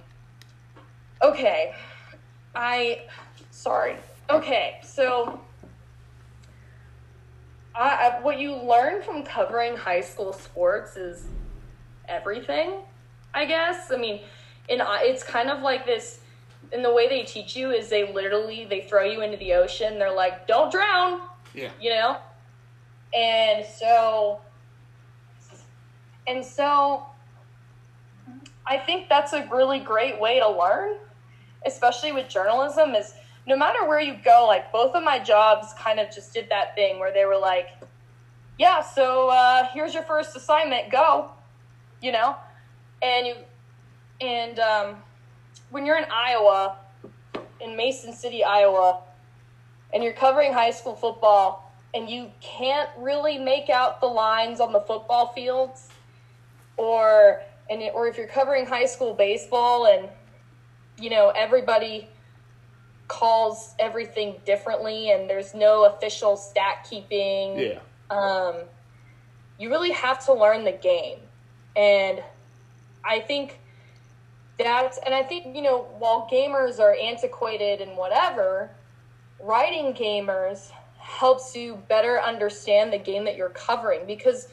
[1.23, 1.75] okay,
[2.55, 3.03] I
[3.51, 3.97] sorry.
[4.29, 5.41] Okay, so
[7.75, 11.27] I, I, what you learn from covering high school sports is
[12.09, 12.75] everything.
[13.35, 13.91] I guess.
[13.93, 14.21] I mean,
[14.69, 16.21] in it's kind of like this.
[16.73, 19.99] And the way they teach you is they literally they throw you into the ocean.
[19.99, 21.21] They're like, "Don't drown,"
[21.55, 21.71] yeah.
[21.81, 22.17] you know.
[23.15, 24.41] And so,
[26.29, 27.07] and so,
[28.71, 30.97] I think that's a really great way to learn,
[31.67, 32.95] especially with journalism.
[32.95, 36.49] Is no matter where you go, like both of my jobs kind of just did
[36.51, 37.71] that thing where they were like,
[38.59, 41.33] "Yeah, so uh, here's your first assignment, go,"
[42.01, 42.37] you know,
[43.03, 43.35] and you,
[44.21, 44.97] and um,
[45.71, 46.77] when you're in Iowa,
[47.61, 49.01] in Mason City, Iowa,
[49.93, 54.73] and you're covering high school football and you can't really make out the lines on
[54.73, 55.89] the football fields
[56.77, 60.09] or and or if you're covering high school baseball and
[60.99, 62.09] you know everybody
[63.09, 67.79] calls everything differently and there's no official stat keeping Yeah.
[68.11, 68.55] um,
[69.61, 71.19] you really have to learn the game.
[71.77, 72.23] And
[73.05, 73.61] I think
[74.59, 78.71] that's, and I think, you know, while gamers are antiquated and whatever,
[79.39, 84.49] writing gamers helps you better understand the game that you're covering because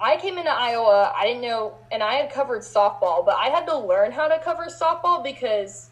[0.00, 3.66] I came into Iowa, I didn't know, and I had covered softball, but I had
[3.66, 5.90] to learn how to cover softball because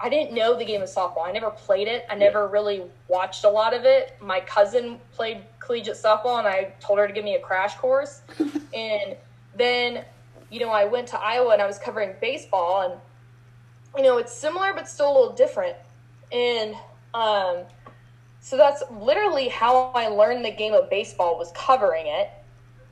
[0.00, 1.26] I didn't know the game of softball.
[1.26, 2.04] I never played it.
[2.10, 4.16] I never really watched a lot of it.
[4.20, 8.22] My cousin played collegiate softball, and I told her to give me a crash course.
[8.74, 9.16] and
[9.56, 10.04] then,
[10.50, 13.00] you know, I went to Iowa and I was covering baseball, and
[13.96, 15.76] you know, it's similar but still a little different.
[16.30, 16.74] And
[17.14, 17.64] um,
[18.40, 22.30] so that's literally how I learned the game of baseball was covering it.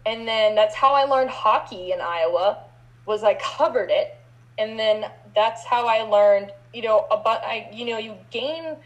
[0.07, 2.59] And then that's how I learned hockey in Iowa
[3.07, 4.16] was I covered it.
[4.57, 8.77] And then that's how I learned, you know, about I you know, you gain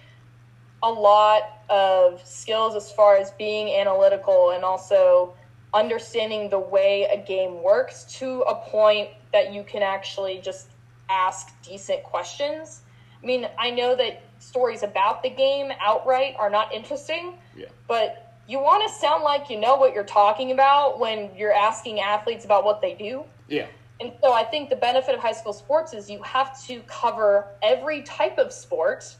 [0.82, 5.34] a lot of skills as far as being analytical and also
[5.74, 10.70] understanding the way a game works to a point that you can actually just
[11.10, 12.82] ask decent questions.
[13.22, 17.66] I mean, I know that stories about the game outright are not interesting, Yeah.
[17.86, 22.00] but you want to sound like you know what you're talking about when you're asking
[22.00, 23.22] athletes about what they do.
[23.46, 23.68] Yeah.
[24.00, 27.46] And so I think the benefit of high school sports is you have to cover
[27.62, 29.14] every type of sport.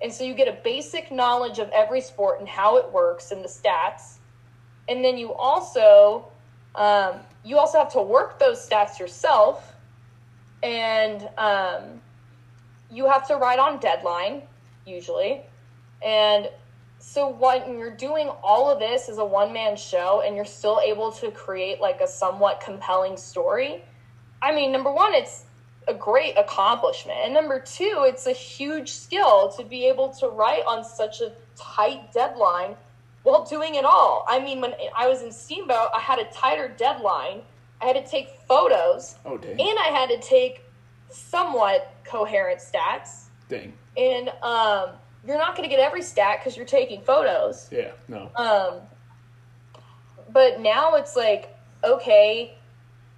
[0.00, 3.44] And so you get a basic knowledge of every sport and how it works and
[3.44, 4.14] the stats.
[4.88, 6.26] And then you also
[6.74, 9.74] um, you also have to work those stats yourself.
[10.62, 12.00] And um,
[12.90, 14.40] you have to write on deadline,
[14.86, 15.42] usually.
[16.02, 16.48] And
[17.10, 20.78] so when you're doing all of this as a one man show and you're still
[20.84, 23.82] able to create like a somewhat compelling story,
[24.42, 25.46] I mean, number one, it's
[25.88, 27.18] a great accomplishment.
[27.24, 31.32] And number two, it's a huge skill to be able to write on such a
[31.56, 32.76] tight deadline
[33.22, 34.26] while doing it all.
[34.28, 37.40] I mean, when I was in Steamboat, I had a tighter deadline.
[37.80, 39.52] I had to take photos Oh dang.
[39.52, 40.62] and I had to take
[41.08, 43.28] somewhat coherent stats.
[43.48, 43.72] Dang.
[43.96, 44.90] And um,
[45.26, 47.68] you're not going to get every stat because you're taking photos.
[47.70, 47.90] Yeah.
[48.08, 48.30] No.
[48.36, 48.80] Um,
[50.32, 52.54] but now it's like, okay,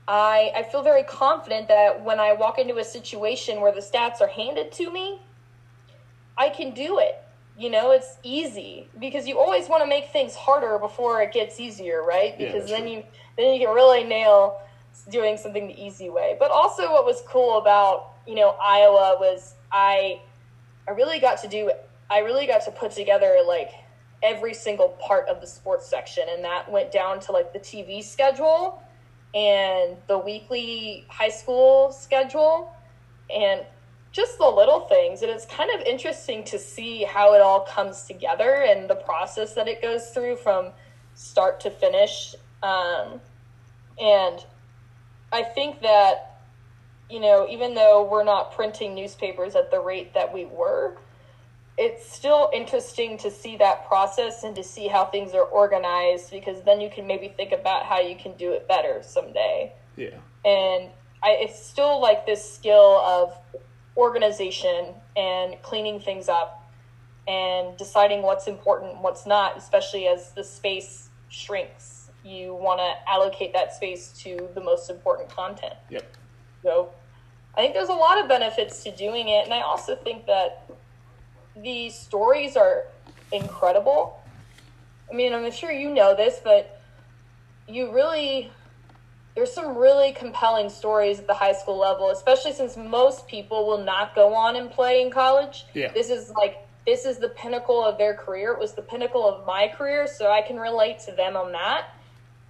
[0.08, 4.20] I I feel very confident that when I walk into a situation where the stats
[4.20, 5.20] are handed to me,
[6.36, 7.22] I can do it.
[7.58, 11.60] You know, it's easy because you always want to make things harder before it gets
[11.60, 12.36] easier, right?
[12.38, 12.90] Because that's then true.
[12.92, 13.04] you
[13.36, 14.60] then you can really nail
[15.10, 16.36] doing something the easy way.
[16.38, 20.22] But also, what was cool about you know Iowa was I
[20.88, 21.70] I really got to do
[22.10, 23.70] I really got to put together like
[24.22, 28.02] every single part of the sports section and that went down to like the TV
[28.02, 28.82] schedule
[29.34, 32.74] and the weekly high school schedule
[33.34, 33.64] and
[34.12, 35.22] just the little things.
[35.22, 39.54] And it's kind of interesting to see how it all comes together and the process
[39.54, 40.72] that it goes through from
[41.14, 42.34] start to finish.
[42.62, 43.20] Um,
[44.00, 44.44] and
[45.32, 46.40] I think that,
[47.08, 50.96] you know, even though we're not printing newspapers at the rate that we were,
[51.80, 56.62] it's still interesting to see that process and to see how things are organized because
[56.62, 59.72] then you can maybe think about how you can do it better someday.
[59.96, 60.10] Yeah.
[60.44, 60.90] And
[61.22, 63.34] I, it's still like this skill of
[63.96, 66.70] organization and cleaning things up
[67.26, 72.10] and deciding what's important and what's not, especially as the space shrinks.
[72.22, 75.76] You want to allocate that space to the most important content.
[75.88, 76.14] Yep.
[76.62, 76.90] So
[77.54, 79.46] I think there's a lot of benefits to doing it.
[79.46, 80.69] And I also think that
[81.56, 82.84] the stories are
[83.32, 84.20] incredible.
[85.10, 86.80] I mean, I'm sure you know this, but
[87.68, 88.50] you really
[89.34, 93.82] there's some really compelling stories at the high school level, especially since most people will
[93.82, 95.66] not go on and play in college.
[95.72, 95.92] Yeah.
[95.92, 98.52] This is like this is the pinnacle of their career.
[98.52, 101.88] It was the pinnacle of my career, so I can relate to them on that.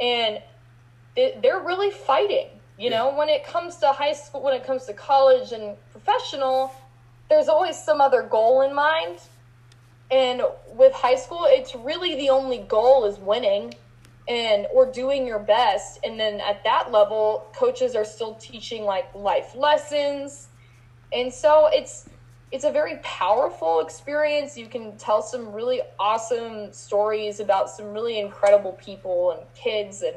[0.01, 0.42] And
[1.14, 2.48] they're really fighting.
[2.78, 6.72] You know, when it comes to high school, when it comes to college and professional,
[7.30, 9.20] there's always some other goal in mind.
[10.10, 10.42] And
[10.74, 13.74] with high school, it's really the only goal is winning
[14.28, 16.00] and or doing your best.
[16.04, 20.48] And then at that level, coaches are still teaching like life lessons.
[21.12, 22.08] And so it's
[22.52, 24.58] it's a very powerful experience.
[24.58, 30.16] You can tell some really awesome stories about some really incredible people and kids, and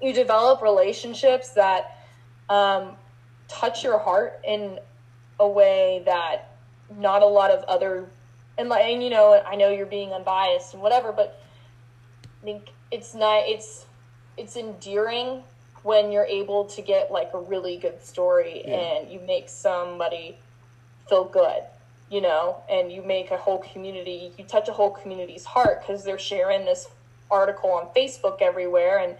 [0.00, 1.98] you develop relationships that
[2.48, 2.96] um,
[3.48, 4.78] touch your heart in
[5.44, 6.56] a way that
[6.98, 8.08] not a lot of other
[8.58, 11.40] and like and you know I know you're being unbiased and whatever, but
[12.42, 13.86] I think it's not it's
[14.36, 15.42] it's endearing
[15.82, 18.74] when you're able to get like a really good story yeah.
[18.74, 20.36] and you make somebody
[21.08, 21.62] feel good
[22.10, 26.02] you know and you make a whole community you touch a whole community's heart because
[26.02, 26.88] they're sharing this
[27.30, 29.16] article on facebook everywhere and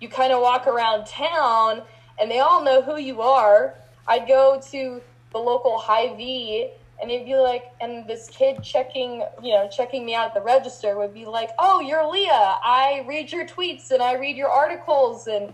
[0.00, 1.82] you kind of walk around town
[2.20, 3.74] and they all know who you are
[4.08, 5.00] i'd go to
[5.32, 6.70] the local Hy-Vee
[7.00, 10.40] and they'd be like and this kid checking you know checking me out at the
[10.40, 12.56] register would be like oh you're leah.
[12.62, 15.52] I read your tweets and i read your articles and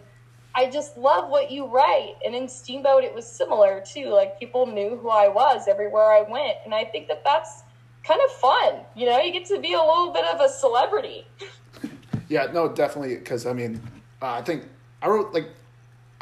[0.55, 2.15] i just love what you write.
[2.25, 4.07] And in steamboat it was similar too.
[4.07, 7.63] Like people knew who i was everywhere i went and i think that that's
[8.05, 9.19] kind of fun you know?
[9.21, 11.27] You get to be a little bit of a celebrity.
[12.27, 13.83] Yeah no definitely because i mean
[14.23, 14.65] uh, i think
[15.03, 15.51] i wrote like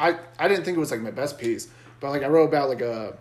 [0.01, 1.69] i i didn't think it was like my best piece
[2.01, 3.17] but like i wrote about like a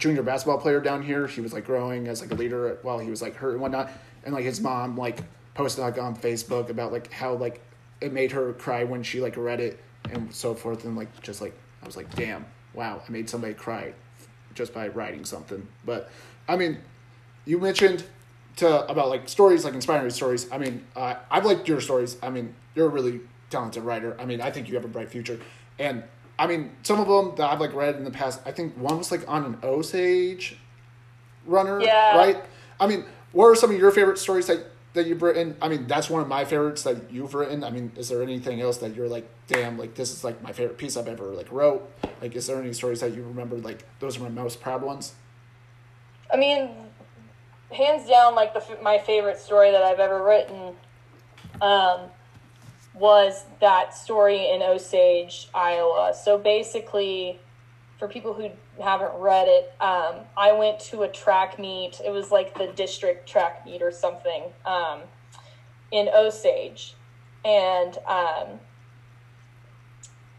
[0.00, 1.26] junior basketball player down here.
[1.26, 3.90] He was like growing as like a leader while he was like hurt and whatnot.
[4.24, 5.20] And like his mom like
[5.54, 7.60] posted like on Facebook about like how like
[8.00, 9.78] it made her cry when she like read it
[10.10, 10.84] and so forth.
[10.84, 13.92] And like just like I was like, damn, wow, I made somebody cry
[14.54, 15.68] just by writing something.
[15.84, 16.10] But
[16.48, 16.78] I mean,
[17.44, 18.04] you mentioned
[18.56, 20.50] to about like stories, like inspiring stories.
[20.50, 22.16] I mean, uh, I've liked your stories.
[22.22, 23.20] I mean, you're a really
[23.50, 24.16] talented writer.
[24.18, 25.38] I mean, I think you have a bright future.
[25.78, 26.04] And
[26.40, 28.40] I mean, some of them that I've like read in the past.
[28.46, 30.56] I think one was like on an Osage
[31.44, 32.16] runner, yeah.
[32.16, 32.42] right?
[32.80, 34.64] I mean, what are some of your favorite stories that
[34.94, 35.54] that you've written?
[35.60, 37.62] I mean, that's one of my favorites that you've written.
[37.62, 40.50] I mean, is there anything else that you're like, damn, like this is like my
[40.50, 41.86] favorite piece I've ever like wrote?
[42.22, 45.12] Like, is there any stories that you remember like those are my most proud ones?
[46.32, 46.70] I mean,
[47.70, 50.74] hands down, like the my favorite story that I've ever written.
[51.60, 52.00] Um,
[52.94, 56.12] was that story in Osage, Iowa.
[56.14, 57.38] So basically,
[57.98, 58.50] for people who
[58.82, 62.00] haven't read it, um, I went to a track meet.
[62.04, 65.00] It was like the district track meet or something um,
[65.92, 66.94] in Osage,
[67.44, 68.60] and um,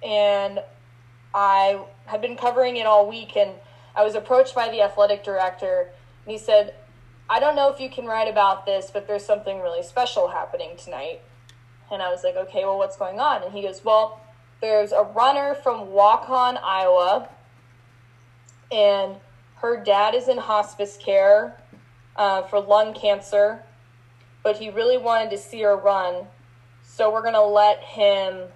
[0.04, 0.60] and
[1.34, 3.52] I had been covering it all week, and
[3.96, 5.92] I was approached by the athletic director,
[6.26, 6.74] and he said,
[7.30, 10.72] "I don't know if you can write about this, but there's something really special happening
[10.78, 11.22] tonight."
[11.92, 13.44] And I was like, okay, well, what's going on?
[13.44, 14.22] And he goes, well,
[14.62, 17.28] there's a runner from Waukon, Iowa,
[18.72, 19.16] and
[19.56, 21.58] her dad is in hospice care
[22.16, 23.64] uh, for lung cancer,
[24.44, 26.28] but he really wanted to see her run.
[26.84, 28.48] So we're going to let him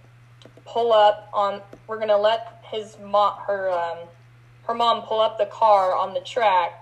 [0.66, 3.98] pull up on, we're going to let his mom, her, um,
[4.64, 6.74] her mom pull up the car on the track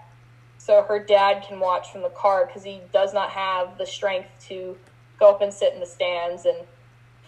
[0.57, 4.29] so her dad can watch from the car because he does not have the strength
[4.47, 4.77] to
[5.23, 6.57] go up and sit in the stands and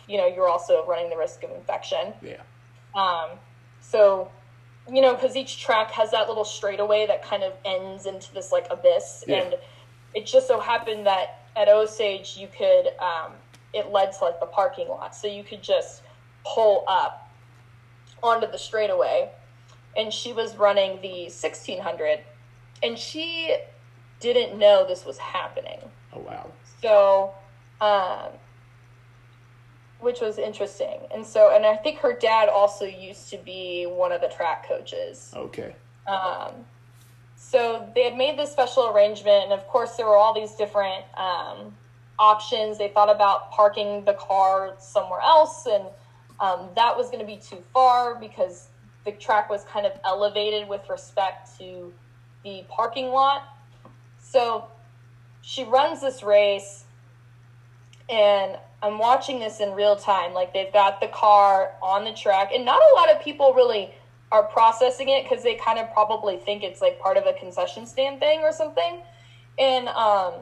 [0.08, 2.42] you know you're also running the risk of infection yeah
[2.96, 3.38] um,
[3.82, 4.30] so
[4.92, 8.52] you know because each track has that little straightaway that kind of ends into this
[8.52, 9.42] like abyss yeah.
[9.42, 9.56] and
[10.14, 13.32] it just so happened that at osage you could um,
[13.74, 16.02] it led to like the parking lot so you could just
[16.46, 17.26] pull up
[18.26, 19.30] onto the straightaway.
[19.98, 22.20] And she was running the 1600.
[22.84, 23.56] And she
[24.20, 25.80] didn't know this was happening.
[26.14, 26.52] Oh, wow.
[26.82, 27.34] So,
[27.82, 28.30] um,
[30.00, 31.00] which was interesting.
[31.14, 34.68] And so, and I think her dad also used to be one of the track
[34.68, 35.34] coaches.
[35.36, 35.76] Okay.
[36.08, 36.66] Um,
[37.36, 41.04] so they had made this special arrangement, and of course, there were all these different
[41.18, 41.76] um,
[42.18, 42.78] options.
[42.78, 45.86] They thought about parking the car somewhere else, and
[46.40, 48.70] um, that was going to be too far because
[49.06, 51.94] the track was kind of elevated with respect to
[52.44, 53.44] the parking lot.
[54.20, 54.68] So
[55.42, 56.85] she runs this race,
[58.10, 60.34] and I'm watching this in real time.
[60.34, 63.94] Like they've got the car on the track, and not a lot of people really
[64.32, 67.86] are processing it because they kind of probably think it's like part of a concession
[67.86, 69.00] stand thing or something.
[69.58, 70.34] And um,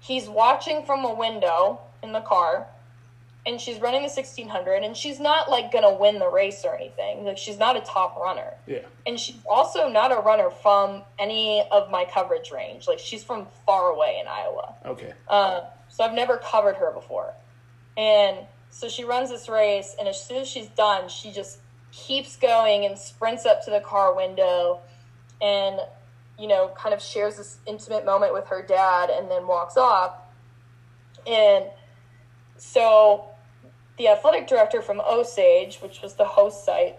[0.00, 2.66] he's watching from a window in the car,
[3.46, 7.24] and she's running the 1600, and she's not like gonna win the race or anything.
[7.24, 8.54] Like she's not a top runner.
[8.66, 8.80] Yeah.
[9.06, 12.88] And she's also not a runner from any of my coverage range.
[12.88, 14.74] Like she's from far away in Iowa.
[14.86, 15.12] Okay.
[15.28, 15.60] Uh,
[15.90, 17.34] so I've never covered her before.
[17.96, 18.38] And
[18.70, 21.58] so she runs this race, and as soon as she's done, she just
[21.92, 24.80] keeps going and sprints up to the car window
[25.42, 25.80] and,
[26.38, 30.14] you know, kind of shares this intimate moment with her dad and then walks off.
[31.26, 31.66] And
[32.56, 33.26] so
[33.98, 36.96] the athletic director from Osage, which was the host site,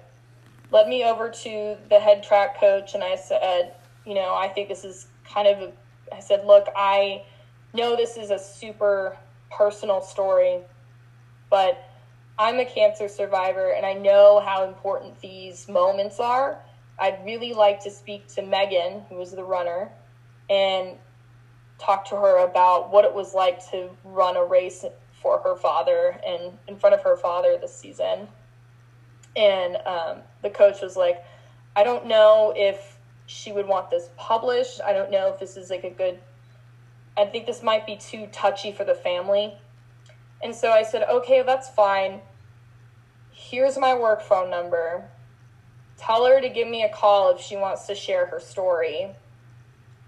[0.71, 3.75] led me over to the head track coach and I said,
[4.05, 5.71] you know, I think this is kind of, a,
[6.13, 7.23] I said, look, I
[7.73, 9.17] know this is a super
[9.49, 10.59] personal story,
[11.49, 11.83] but
[12.37, 16.59] I'm a cancer survivor and I know how important these moments are.
[16.99, 19.91] I'd really like to speak to Megan, who was the runner,
[20.49, 20.97] and
[21.79, 24.85] talk to her about what it was like to run a race
[25.21, 28.27] for her father and in front of her father this season.
[29.35, 31.23] And um, the coach was like,
[31.75, 32.97] I don't know if
[33.27, 34.81] she would want this published.
[34.81, 36.19] I don't know if this is like a good,
[37.17, 39.53] I think this might be too touchy for the family.
[40.43, 42.21] And so I said, okay, that's fine.
[43.31, 45.09] Here's my work phone number.
[45.97, 49.11] Tell her to give me a call if she wants to share her story.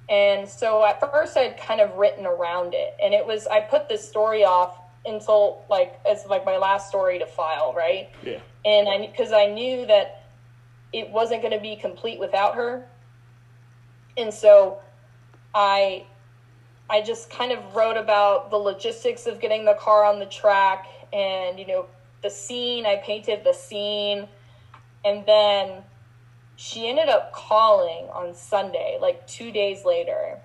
[0.10, 2.96] And so at first I'd kind of written around it.
[3.02, 7.20] And it was, I put this story off until like, as like my last story
[7.20, 8.10] to file, right?
[8.24, 8.40] Yeah.
[8.66, 10.24] And I, because I knew that
[10.94, 12.88] it wasn't going to be complete without her.
[14.18, 14.80] And so
[15.54, 16.06] I
[16.94, 20.86] I just kind of wrote about the logistics of getting the car on the track
[21.12, 21.88] and, you know,
[22.22, 22.86] the scene.
[22.86, 24.28] I painted the scene.
[25.04, 25.82] And then
[26.56, 30.38] she ended up calling on Sunday, like two days later.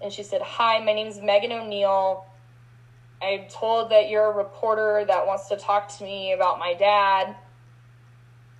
[0.00, 2.24] And she said, Hi, my name's Megan O'Neill.
[3.20, 7.34] I'm told that you're a reporter that wants to talk to me about my dad.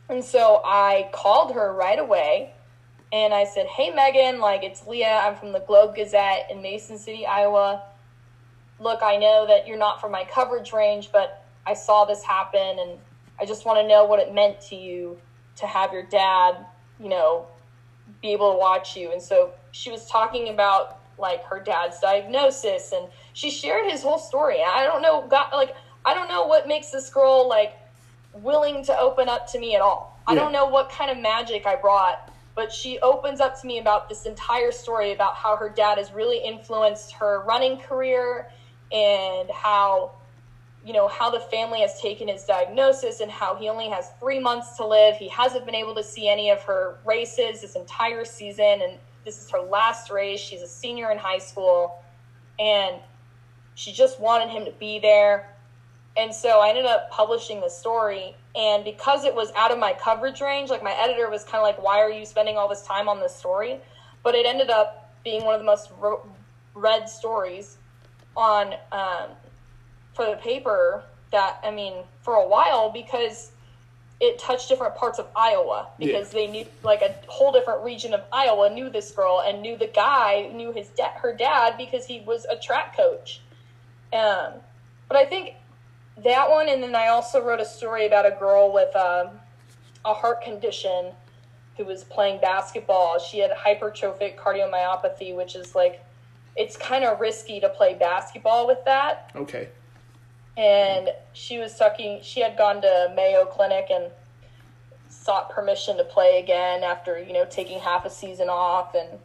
[0.09, 2.55] And so I called her right away
[3.13, 5.21] and I said, Hey, Megan, like it's Leah.
[5.25, 7.83] I'm from the Globe Gazette in Mason City, Iowa.
[8.79, 12.79] Look, I know that you're not from my coverage range, but I saw this happen
[12.79, 12.99] and
[13.41, 15.19] I just want to know what it meant to you
[15.57, 16.65] to have your dad,
[17.01, 17.47] you know,
[18.23, 19.13] be able to watch you.
[19.13, 24.19] And so she was talking about like her dad's diagnosis and she shared his whole
[24.19, 24.59] story.
[24.63, 27.75] I don't know, God, like, I don't know what makes this girl like
[28.33, 30.19] willing to open up to me at all.
[30.27, 33.79] I don't know what kind of magic I brought, but she opens up to me
[33.79, 38.51] about this entire story about how her dad has really influenced her running career
[38.91, 40.11] and how
[40.85, 44.41] you know how the family has taken his diagnosis and how he only has three
[44.41, 45.15] months to live.
[45.15, 49.41] He hasn't been able to see any of her races this entire season and this
[49.41, 50.41] is her last race.
[50.41, 52.03] She's a senior in high school
[52.59, 52.97] and
[53.77, 55.55] she just wanted him to be there
[56.17, 58.35] and so I ended up publishing the story.
[58.57, 61.63] And because it was out of my coverage range, like my editor was kind of
[61.63, 63.79] like, why are you spending all this time on this story?
[64.25, 66.27] But it ended up being one of the most ro-
[66.75, 67.77] read stories
[68.37, 69.31] on um,
[70.15, 73.53] for the paper that, I mean, for a while because
[74.21, 78.23] it touched different parts of Iowa because they knew like a whole different region of
[78.33, 82.21] Iowa knew this girl and knew the guy knew his da- her dad because he
[82.21, 83.41] was a track coach.
[84.13, 84.55] Um,
[85.07, 85.55] but I think
[86.25, 89.31] that one, and then I also wrote a story about a girl with um
[90.05, 91.13] a heart condition
[91.77, 93.19] who was playing basketball.
[93.19, 96.01] She had hypertrophic cardiomyopathy, which is like
[96.57, 99.69] it's kind of risky to play basketball with that Okay.
[100.57, 104.11] and she was talking she had gone to mayo clinic and
[105.09, 109.21] sought permission to play again after you know taking half a season off and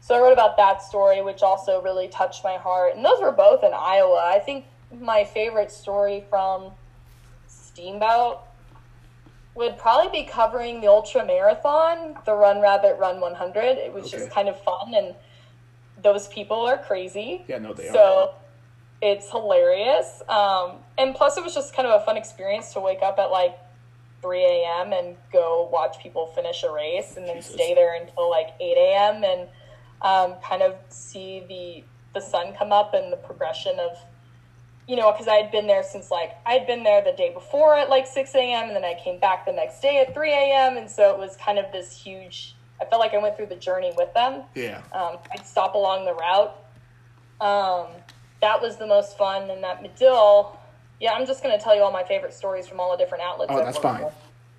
[0.00, 3.32] so i wrote about that story which also really touched my heart and those were
[3.32, 6.72] both in iowa i think my favorite story from
[7.46, 8.38] Steamboat
[9.54, 13.78] would probably be covering the ultra marathon, the Run Rabbit Run 100.
[13.78, 14.18] It was Okay.
[14.18, 15.14] just kind of fun, and
[16.02, 17.44] those people are crazy.
[17.48, 18.34] Yeah, no, they are so
[19.00, 20.22] it's hilarious.
[20.28, 23.30] Um, and plus, it was just kind of a fun experience to wake up at
[23.30, 23.56] like
[24.22, 24.92] 3 a.m.
[24.92, 27.54] and go watch people finish a race, and then Jesus.
[27.54, 29.24] stay there until like 8 a.m.
[29.24, 29.48] and
[30.02, 31.84] um, kind of see the
[32.18, 33.96] the sun come up and the progression of
[34.88, 37.32] you know, because I had been there since like I had been there the day
[37.32, 38.68] before at like 6 a.m.
[38.68, 40.76] and then I came back the next day at 3 a.m.
[40.76, 42.54] And so it was kind of this huge.
[42.80, 44.42] I felt like I went through the journey with them.
[44.54, 44.82] Yeah.
[44.92, 46.54] Um, I'd stop along the route.
[47.40, 47.86] Um,
[48.40, 49.50] that was the most fun.
[49.50, 50.56] And that Medill,
[51.00, 53.24] yeah, I'm just going to tell you all my favorite stories from all the different
[53.24, 53.50] outlets.
[53.52, 54.04] Oh, I've that's fine.
[54.04, 54.14] with.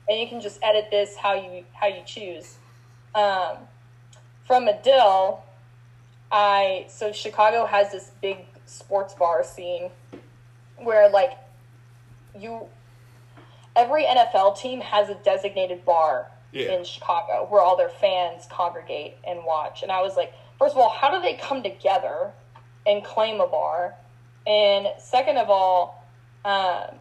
[0.09, 2.55] And you can just edit this how you how you choose.
[3.13, 3.57] Um,
[4.45, 5.43] from Medill,
[6.31, 9.89] I so Chicago has this big sports bar scene
[10.79, 11.31] where like
[12.37, 12.67] you
[13.75, 16.73] every NFL team has a designated bar Yeah.
[16.73, 19.83] in Chicago where all their fans congregate and watch.
[19.83, 22.31] And I was like, first of all, how do they come together
[22.87, 23.95] and claim a bar?
[24.47, 26.03] And second of all,
[26.45, 26.95] um,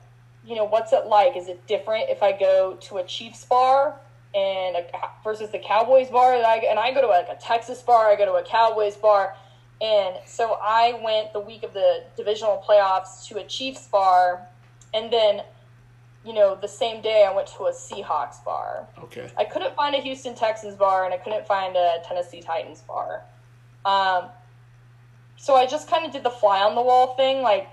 [0.45, 1.37] you know, what's it like?
[1.37, 3.99] Is it different if I go to a Chiefs bar
[4.35, 4.85] and a,
[5.25, 6.35] versus the Cowboys bar?
[6.35, 8.97] And I, and I go to like a Texas bar, I go to a Cowboys
[8.97, 9.35] bar.
[9.81, 14.47] And so I went the week of the divisional playoffs to a Chiefs bar.
[14.95, 15.43] And then,
[16.25, 18.89] you know, the same day I went to a Seahawks bar.
[19.05, 19.29] Okay.
[19.37, 23.23] I couldn't find a Houston Texans bar and I couldn't find a Tennessee Titans bar.
[23.85, 24.31] Um,
[25.37, 27.43] so I just kind of did the fly on the wall thing.
[27.43, 27.69] Like,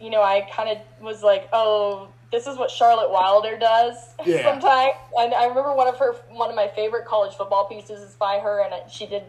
[0.00, 4.42] you know, I kind of was like, oh, this is what Charlotte Wilder does Yeah.
[4.44, 4.94] sometimes.
[5.18, 8.38] And I remember one of her, one of my favorite college football pieces is by
[8.38, 9.24] her, and she did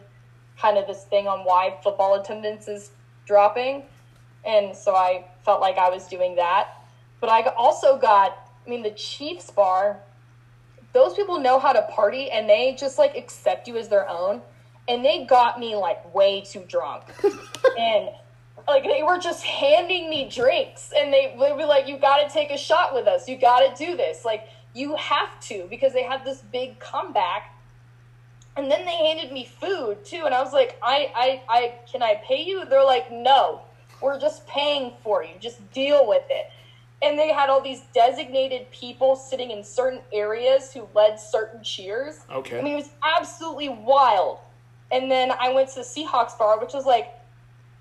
[0.61, 2.91] kind of this thing on why football attendance is
[3.25, 3.83] dropping.
[4.45, 6.69] And so I felt like I was doing that.
[7.19, 9.99] But I also got, I mean, the Chiefs bar,
[10.93, 14.41] those people know how to party and they just like accept you as their own.
[14.87, 17.03] And they got me like way too drunk.
[17.79, 18.09] and
[18.67, 22.33] like they were just handing me drinks and they, they were like, you got to
[22.33, 23.27] take a shot with us.
[23.27, 24.25] You got to do this.
[24.25, 27.55] Like, you have to because they had this big comeback.
[28.57, 30.23] And then they handed me food too.
[30.25, 32.65] And I was like, I, I, I, can I pay you?
[32.65, 33.61] They're like, no,
[34.01, 35.33] we're just paying for you.
[35.39, 36.47] Just deal with it
[37.01, 42.19] and they had all these designated people sitting in certain areas who led certain cheers.
[42.31, 42.59] Okay.
[42.59, 44.39] I mean, it was absolutely wild.
[44.91, 47.09] And then I went to the Seahawks bar, which was like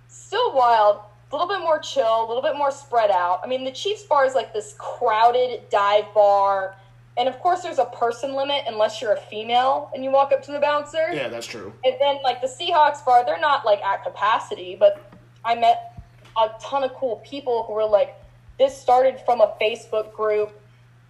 [0.08, 1.00] still wild,
[1.30, 3.40] a little bit more chill, a little bit more spread out.
[3.44, 6.76] I mean, the Chiefs bar is like this crowded dive bar.
[7.20, 10.42] And of course, there's a person limit unless you're a female and you walk up
[10.44, 11.10] to the bouncer.
[11.12, 11.70] Yeah, that's true.
[11.84, 15.02] And then like the Seahawks bar, they're not like at capacity, but
[15.44, 16.02] I met
[16.38, 18.16] a ton of cool people who were like,
[18.58, 20.58] this started from a Facebook group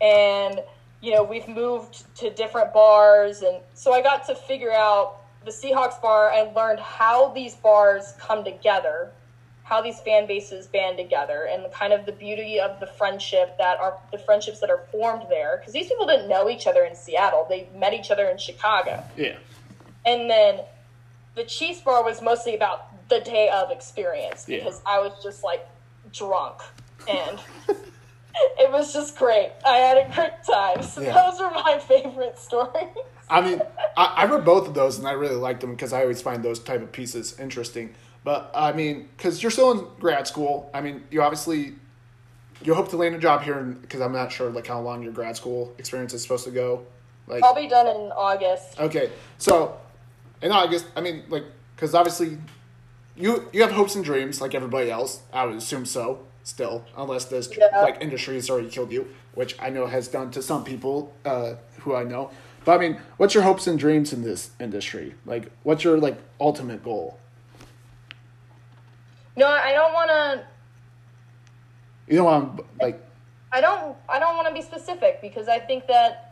[0.00, 0.60] and
[1.00, 5.52] you know, we've moved to different bars and so I got to figure out the
[5.52, 9.12] Seahawks bar and learned how these bars come together,
[9.70, 13.56] how these fan bases band together and the kind of the beauty of the friendship
[13.56, 16.82] that are the friendships that are formed there because these people didn't know each other
[16.84, 17.46] in Seattle.
[17.48, 19.04] They met each other in Chicago.
[19.16, 19.36] Yeah.
[20.04, 20.58] And then
[21.36, 24.58] the Chiefs bar was mostly about the day of experience Yeah.
[24.58, 25.64] because I was just like
[26.12, 26.62] drunk
[27.08, 27.38] and
[28.58, 29.52] it was just great.
[29.64, 30.82] I had a great time.
[30.82, 31.12] So Yeah.
[31.14, 32.88] those are my favorite stories.
[33.28, 33.62] I mean,
[33.96, 36.42] I, I read both of those and I really liked them because I always find
[36.42, 37.94] those type of pieces interesting.
[38.24, 41.74] But I mean, because you're still in grad school, I mean, you obviously
[42.62, 45.12] you hope to land a job here because I'm not sure like how long your
[45.12, 46.84] grad school experience is supposed to go.
[47.26, 48.78] Like, I'll be done in August.
[48.80, 49.78] okay, so
[50.42, 51.44] in August, I mean, like,
[51.76, 52.38] because obviously
[53.16, 55.22] you you have hopes and dreams like everybody else.
[55.32, 56.26] I would assume so.
[56.42, 57.82] Still, unless this Yeah.
[57.82, 61.54] like industry has already killed you, which I know has done to some people uh,
[61.80, 62.30] who I know.
[62.64, 65.14] But I mean, what's your hopes and dreams in this industry?
[65.26, 67.19] Like, what's your like ultimate goal?
[69.40, 70.46] No, I don't want to.
[72.08, 73.02] You know, I'm like,
[73.50, 73.96] I don't.
[74.06, 76.26] I don't want to be specific because I think that.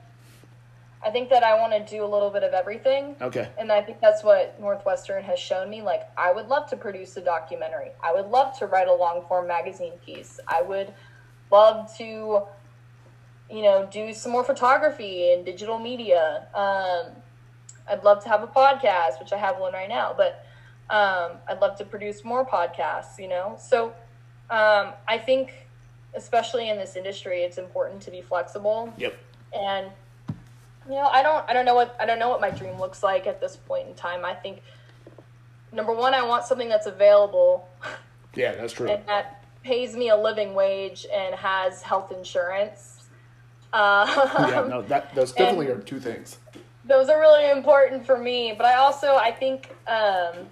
[1.03, 3.15] I think that I want to do a little bit of everything.
[3.21, 5.81] okay, And I think that's what Northwestern has shown me.
[5.81, 7.93] Like, I would love to produce a documentary.
[8.03, 10.41] I would love to write a long form magazine piece.
[10.49, 10.93] I would
[11.53, 12.43] love to,
[13.49, 16.49] you know, do some more photography and digital media.
[16.53, 17.13] Um,
[17.89, 20.45] I'd love to have a podcast, which I have one right now, but
[20.91, 23.57] um, I'd love to produce more podcasts, you know?
[23.61, 23.93] So
[24.51, 25.53] um, I think,
[26.14, 29.14] especially in this industry, it's important to be flexible yep,
[29.55, 29.89] and
[30.89, 33.03] you know i don't i don't know what i don't know what my dream looks
[33.03, 34.62] like at this point in time i think
[35.70, 37.68] number one i want something that's available
[38.34, 38.89] yeah, that's true.
[38.89, 42.95] and that pays me a living wage and has health insurance
[43.74, 46.39] Um, yeah, no, that those definitely are two things.
[46.86, 48.55] those are really important for me.
[48.57, 50.47] But I also I think um,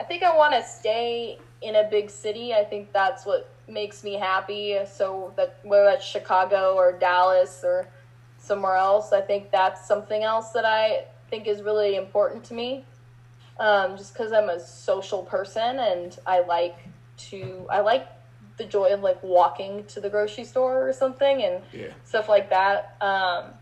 [0.00, 2.52] I think I want to stay in a big city.
[2.54, 4.78] I think that's what makes me happy.
[4.86, 7.88] So that whether that's Chicago or Dallas or
[8.38, 12.84] somewhere else, I think that's something else that I think is really important to me.
[13.58, 16.76] Um, just because I'm a social person and I like
[17.30, 18.06] to I like
[18.58, 21.88] the joy of like walking to the grocery store or something and Yeah.
[22.04, 22.96] stuff like that.
[23.00, 23.54] Um,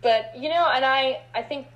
[0.00, 1.66] but you know, and I I think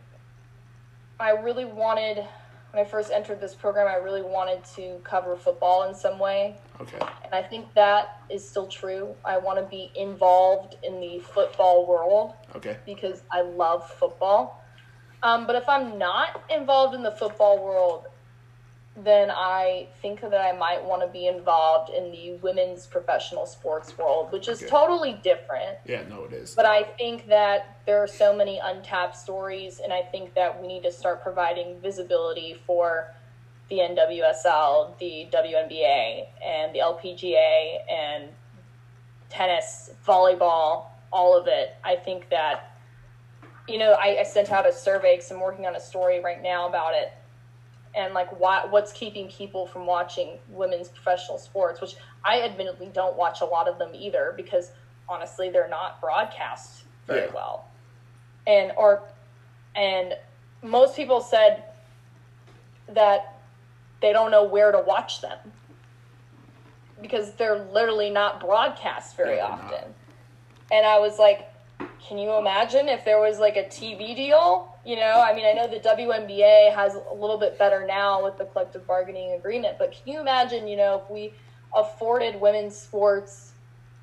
[1.18, 2.24] I really wanted
[2.70, 6.56] when I first entered this program, I really wanted to cover football in some way,
[6.80, 6.98] Okay.
[7.24, 9.14] and I think that is still true.
[9.24, 12.76] I want to be involved in the football world Okay.
[12.84, 14.62] because I love football.
[15.22, 18.04] Um, but if I'm not involved in the football world,
[19.05, 23.96] then I think that I might want to be involved in the women's professional sports
[23.96, 24.68] world, which is Okay.
[24.70, 25.78] totally different.
[25.84, 26.55] Yeah, no, it is.
[26.55, 30.66] But I think that there are so many untapped stories, and I think that we
[30.66, 33.14] need to start providing visibility for
[33.70, 38.30] the NWSL, the WNBA, and the LPGA, and
[39.28, 41.76] tennis, volleyball, all of it.
[41.84, 42.76] I think that,
[43.68, 46.42] you know, I, I sent out a survey because I'm working on a story right
[46.42, 47.12] now about it.
[47.99, 53.16] And like, why, what's keeping people from watching women's professional sports, which I admittedly don't
[53.16, 54.70] watch a lot of them either because
[55.09, 57.34] honestly, they're not broadcast very Yeah.
[57.34, 57.64] well.
[58.46, 59.03] And, or,
[59.74, 60.14] and
[60.62, 61.64] most people said
[62.88, 63.40] that
[64.01, 65.38] they don't know where to watch them
[67.03, 69.74] because they're literally not broadcast very Yeah, they're not.
[69.74, 69.94] often.
[70.70, 71.49] And I was like,
[72.07, 74.74] can you imagine if there was like a TV deal?
[74.84, 78.38] You know, I mean, I know the WNBA has a little bit better now with
[78.38, 81.34] the collective bargaining agreement, but can you imagine, you know, if we
[81.74, 83.53] afforded women's sports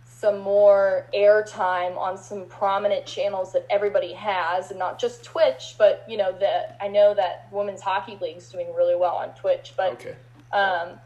[0.04, 6.04] some more airtime on some prominent channels that everybody has, and not just Twitch, but
[6.08, 9.94] you know, that I know that women's hockey league's doing really well on Twitch, but
[9.94, 10.16] Okay.
[10.54, 11.00] um,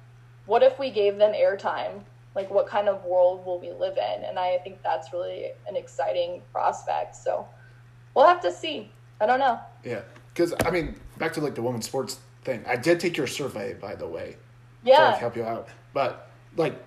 [0.46, 2.04] what if we gave them airtime?
[2.40, 4.24] Like, what kind of world will we live in?
[4.24, 7.14] And I think that's really an exciting prospect.
[7.18, 7.46] So
[8.16, 8.90] we'll have to see.
[9.20, 9.60] I don't know.
[9.84, 10.02] Yeah.
[10.34, 12.64] Because I mean, back to like the women's sports thing.
[12.66, 14.38] I did take your survey, by the way.
[14.84, 15.68] yeah to like help you out.
[15.94, 16.82] But like,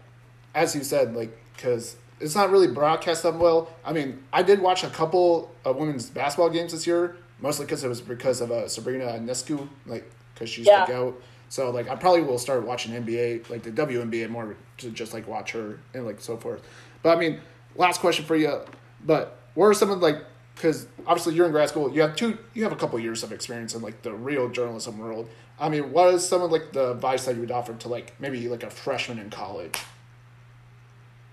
[0.54, 3.68] as you said, like, because it's not really broadcast that well.
[3.84, 7.84] I mean, I did watch a couple of women's basketball games this year, mostly because
[7.84, 10.86] it was because of uh, Sabrina Ionescu, like, because she's Yeah.
[10.86, 11.22] the goat.
[11.52, 15.28] So like, I probably will start watching NBA, like the WNBA, more to just like
[15.28, 16.62] watch her and like so forth.
[17.02, 17.42] But I mean,
[17.76, 18.62] last question for you.
[19.04, 20.24] But what are some of like?
[20.54, 23.32] Because obviously you're in grad school, you have two, you have a couple years of
[23.32, 25.28] experience in like the real journalism world.
[25.60, 28.18] I mean, what is some of like the advice that you would offer to like
[28.18, 29.78] maybe like a freshman in college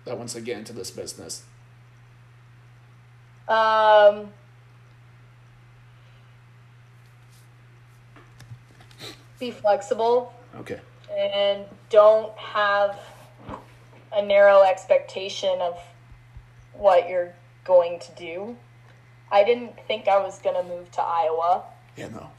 [0.03, 1.43] that wants to get into this business?
[3.47, 4.33] Um,
[9.39, 10.79] be flexible Okay.
[11.15, 12.99] and don't have
[14.13, 15.79] a narrow expectation of
[16.73, 17.33] what you're
[17.63, 18.57] going to do.
[19.31, 21.63] I didn't think I was going to move to Iowa.
[21.95, 22.09] Yeah.
[22.09, 22.29] No.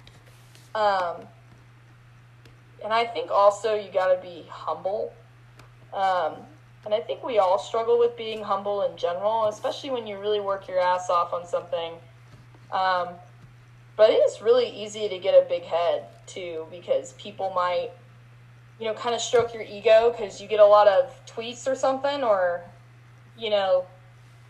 [0.74, 1.26] Um,
[2.82, 5.12] and I think also you got to be humble.
[5.92, 6.34] Um,
[6.84, 10.40] and I think we all struggle with being humble in general, especially when you really
[10.40, 11.92] work your ass off on something.
[12.72, 13.08] Um,
[13.96, 17.90] but I think it's really easy to get a big head too, because people might,
[18.78, 21.74] you know, kind of stroke your ego because you get a lot of tweets or
[21.74, 22.62] something, or,
[23.38, 23.84] you know,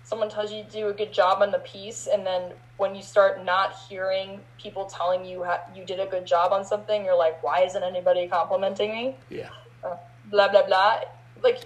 [0.05, 3.03] someone tells you to do a good job on the piece, and then when you
[3.03, 7.17] start not hearing people telling you how you did a good job on something, you're
[7.17, 9.17] like, why isn't anybody complimenting me?
[9.29, 9.51] Yeah.
[9.85, 9.97] Uh,
[10.31, 11.01] blah blah blah.
[11.43, 11.61] Like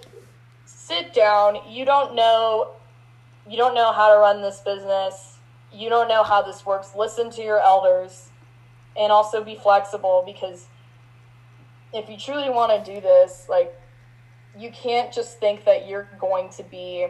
[0.65, 1.59] sit down.
[1.69, 2.71] You don't know
[3.47, 5.37] you don't know how to run this business.
[5.71, 6.95] You don't know how this works.
[6.95, 8.29] Listen to your elders
[8.97, 10.67] and also be flexible because
[11.93, 13.73] if you truly want to do this like
[14.57, 17.07] you can't just think that you're going to be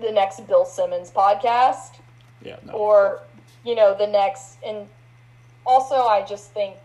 [0.00, 1.98] the next bill simmons podcast
[2.42, 2.56] Yeah.
[2.64, 2.72] No.
[2.72, 3.22] or
[3.64, 4.88] you know the next and
[5.66, 6.76] also i just think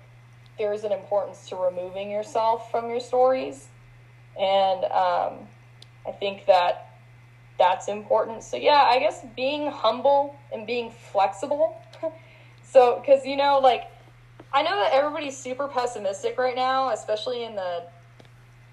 [0.58, 3.68] there's an importance to removing yourself from your stories
[4.40, 5.48] and um,
[6.08, 6.92] i think that
[7.58, 11.82] that's important so yeah i guess being humble and being flexible
[12.64, 13.84] so because you know like
[14.56, 17.84] i know that everybody's super pessimistic right now especially in the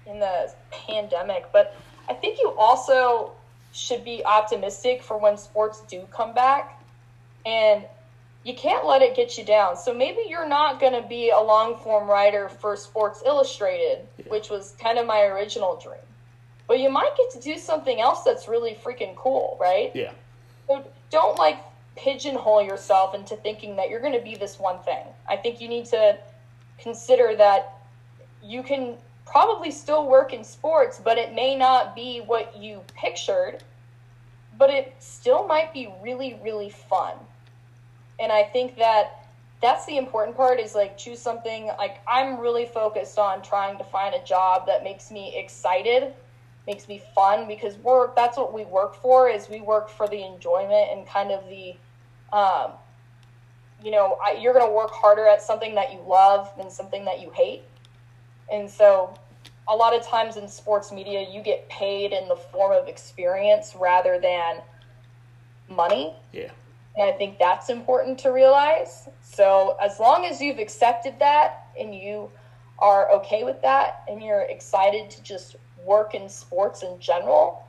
[0.07, 1.75] in the pandemic but
[2.09, 3.31] i think you also
[3.71, 6.81] should be optimistic for when sports do come back
[7.45, 7.83] and
[8.43, 9.77] you can't let it get you down.
[9.77, 14.25] So maybe you're not going to be a long form writer for Sports Illustrated, Yeah.
[14.27, 16.01] which was kind of my original dream.
[16.67, 19.91] but you might get to do something else that's really freaking cool, right?
[19.95, 20.11] Yeah.
[20.67, 21.57] So don't like
[21.95, 25.05] pigeonhole yourself into thinking that you're going to be this one thing.
[25.29, 26.17] I think you need to
[26.79, 27.79] consider that
[28.43, 33.63] you can probably still work in sports, but it may not be what you pictured,
[34.57, 37.13] but it still might be really, really fun.
[38.19, 39.27] And I think that
[39.61, 43.83] that's the important part is like choose something like I'm really focused on trying to
[43.85, 46.13] find a job that makes me excited,
[46.67, 50.23] makes me fun because work that's what we work for is we work for the
[50.23, 51.75] enjoyment and kind of the
[52.31, 52.71] um,
[53.83, 57.03] you know, I, you're going to work harder at something that you love than something
[57.05, 57.63] that you hate.
[58.51, 59.13] And so,
[59.67, 63.75] a lot of times in sports media, you get paid in the form of experience
[63.79, 64.61] rather than
[65.69, 66.13] money.
[66.33, 66.51] Yeah.
[66.97, 69.07] And I think that's important to realize.
[69.21, 72.29] So, as long as you've accepted that and you
[72.79, 75.55] are okay with that and you're excited to just
[75.85, 77.63] work in sports in general,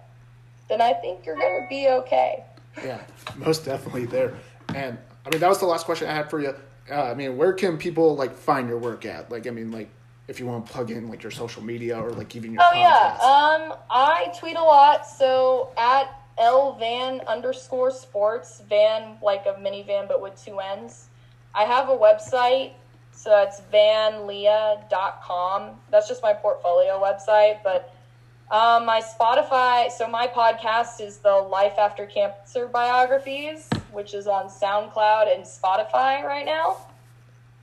[0.68, 2.44] then I think you're going to be okay.
[2.82, 3.00] Yeah,
[3.36, 4.34] most definitely there.
[4.74, 6.54] And I mean, that was the last question I had for you.
[6.90, 9.30] Uh, I mean, where can people like find your work at?
[9.30, 9.88] Like, I mean, like
[10.28, 12.62] if you want to plug in like your social media or like even your.
[12.62, 12.80] Oh podcast.
[12.80, 15.06] yeah, um, I tweet a lot.
[15.06, 16.08] So at
[16.38, 21.08] L Van underscore Sports Van like a minivan but with two N's.
[21.54, 22.72] I have a website,
[23.12, 25.70] so that's vanleah.com.
[25.90, 27.94] That's just my portfolio website, but
[28.50, 34.48] um, my Spotify, so my podcast is the Life After Cancer Biographies, which is on
[34.48, 36.76] SoundCloud and Spotify right now.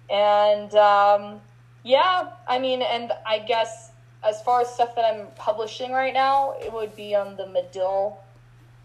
[0.10, 1.42] And um,
[1.84, 3.92] yeah, I mean, and I guess
[4.24, 8.20] as far as stuff that I'm publishing right now, it would be on the Medill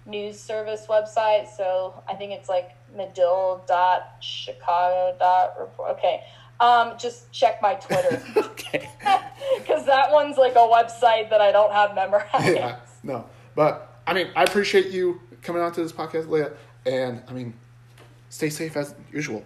[0.07, 1.49] news service website.
[1.57, 5.91] So I think it's like medill.chicago.report.
[5.91, 6.23] Okay.
[6.61, 8.23] Um, just check my Twitter.
[8.37, 8.91] okay.
[9.59, 12.57] Because that one's like a website that I don't have memorized.
[12.57, 13.27] Yeah, no.
[13.55, 16.53] But I mean, I appreciate you coming on to this podcast, Leah.
[16.85, 17.55] And I mean,
[18.29, 19.45] stay safe as usual.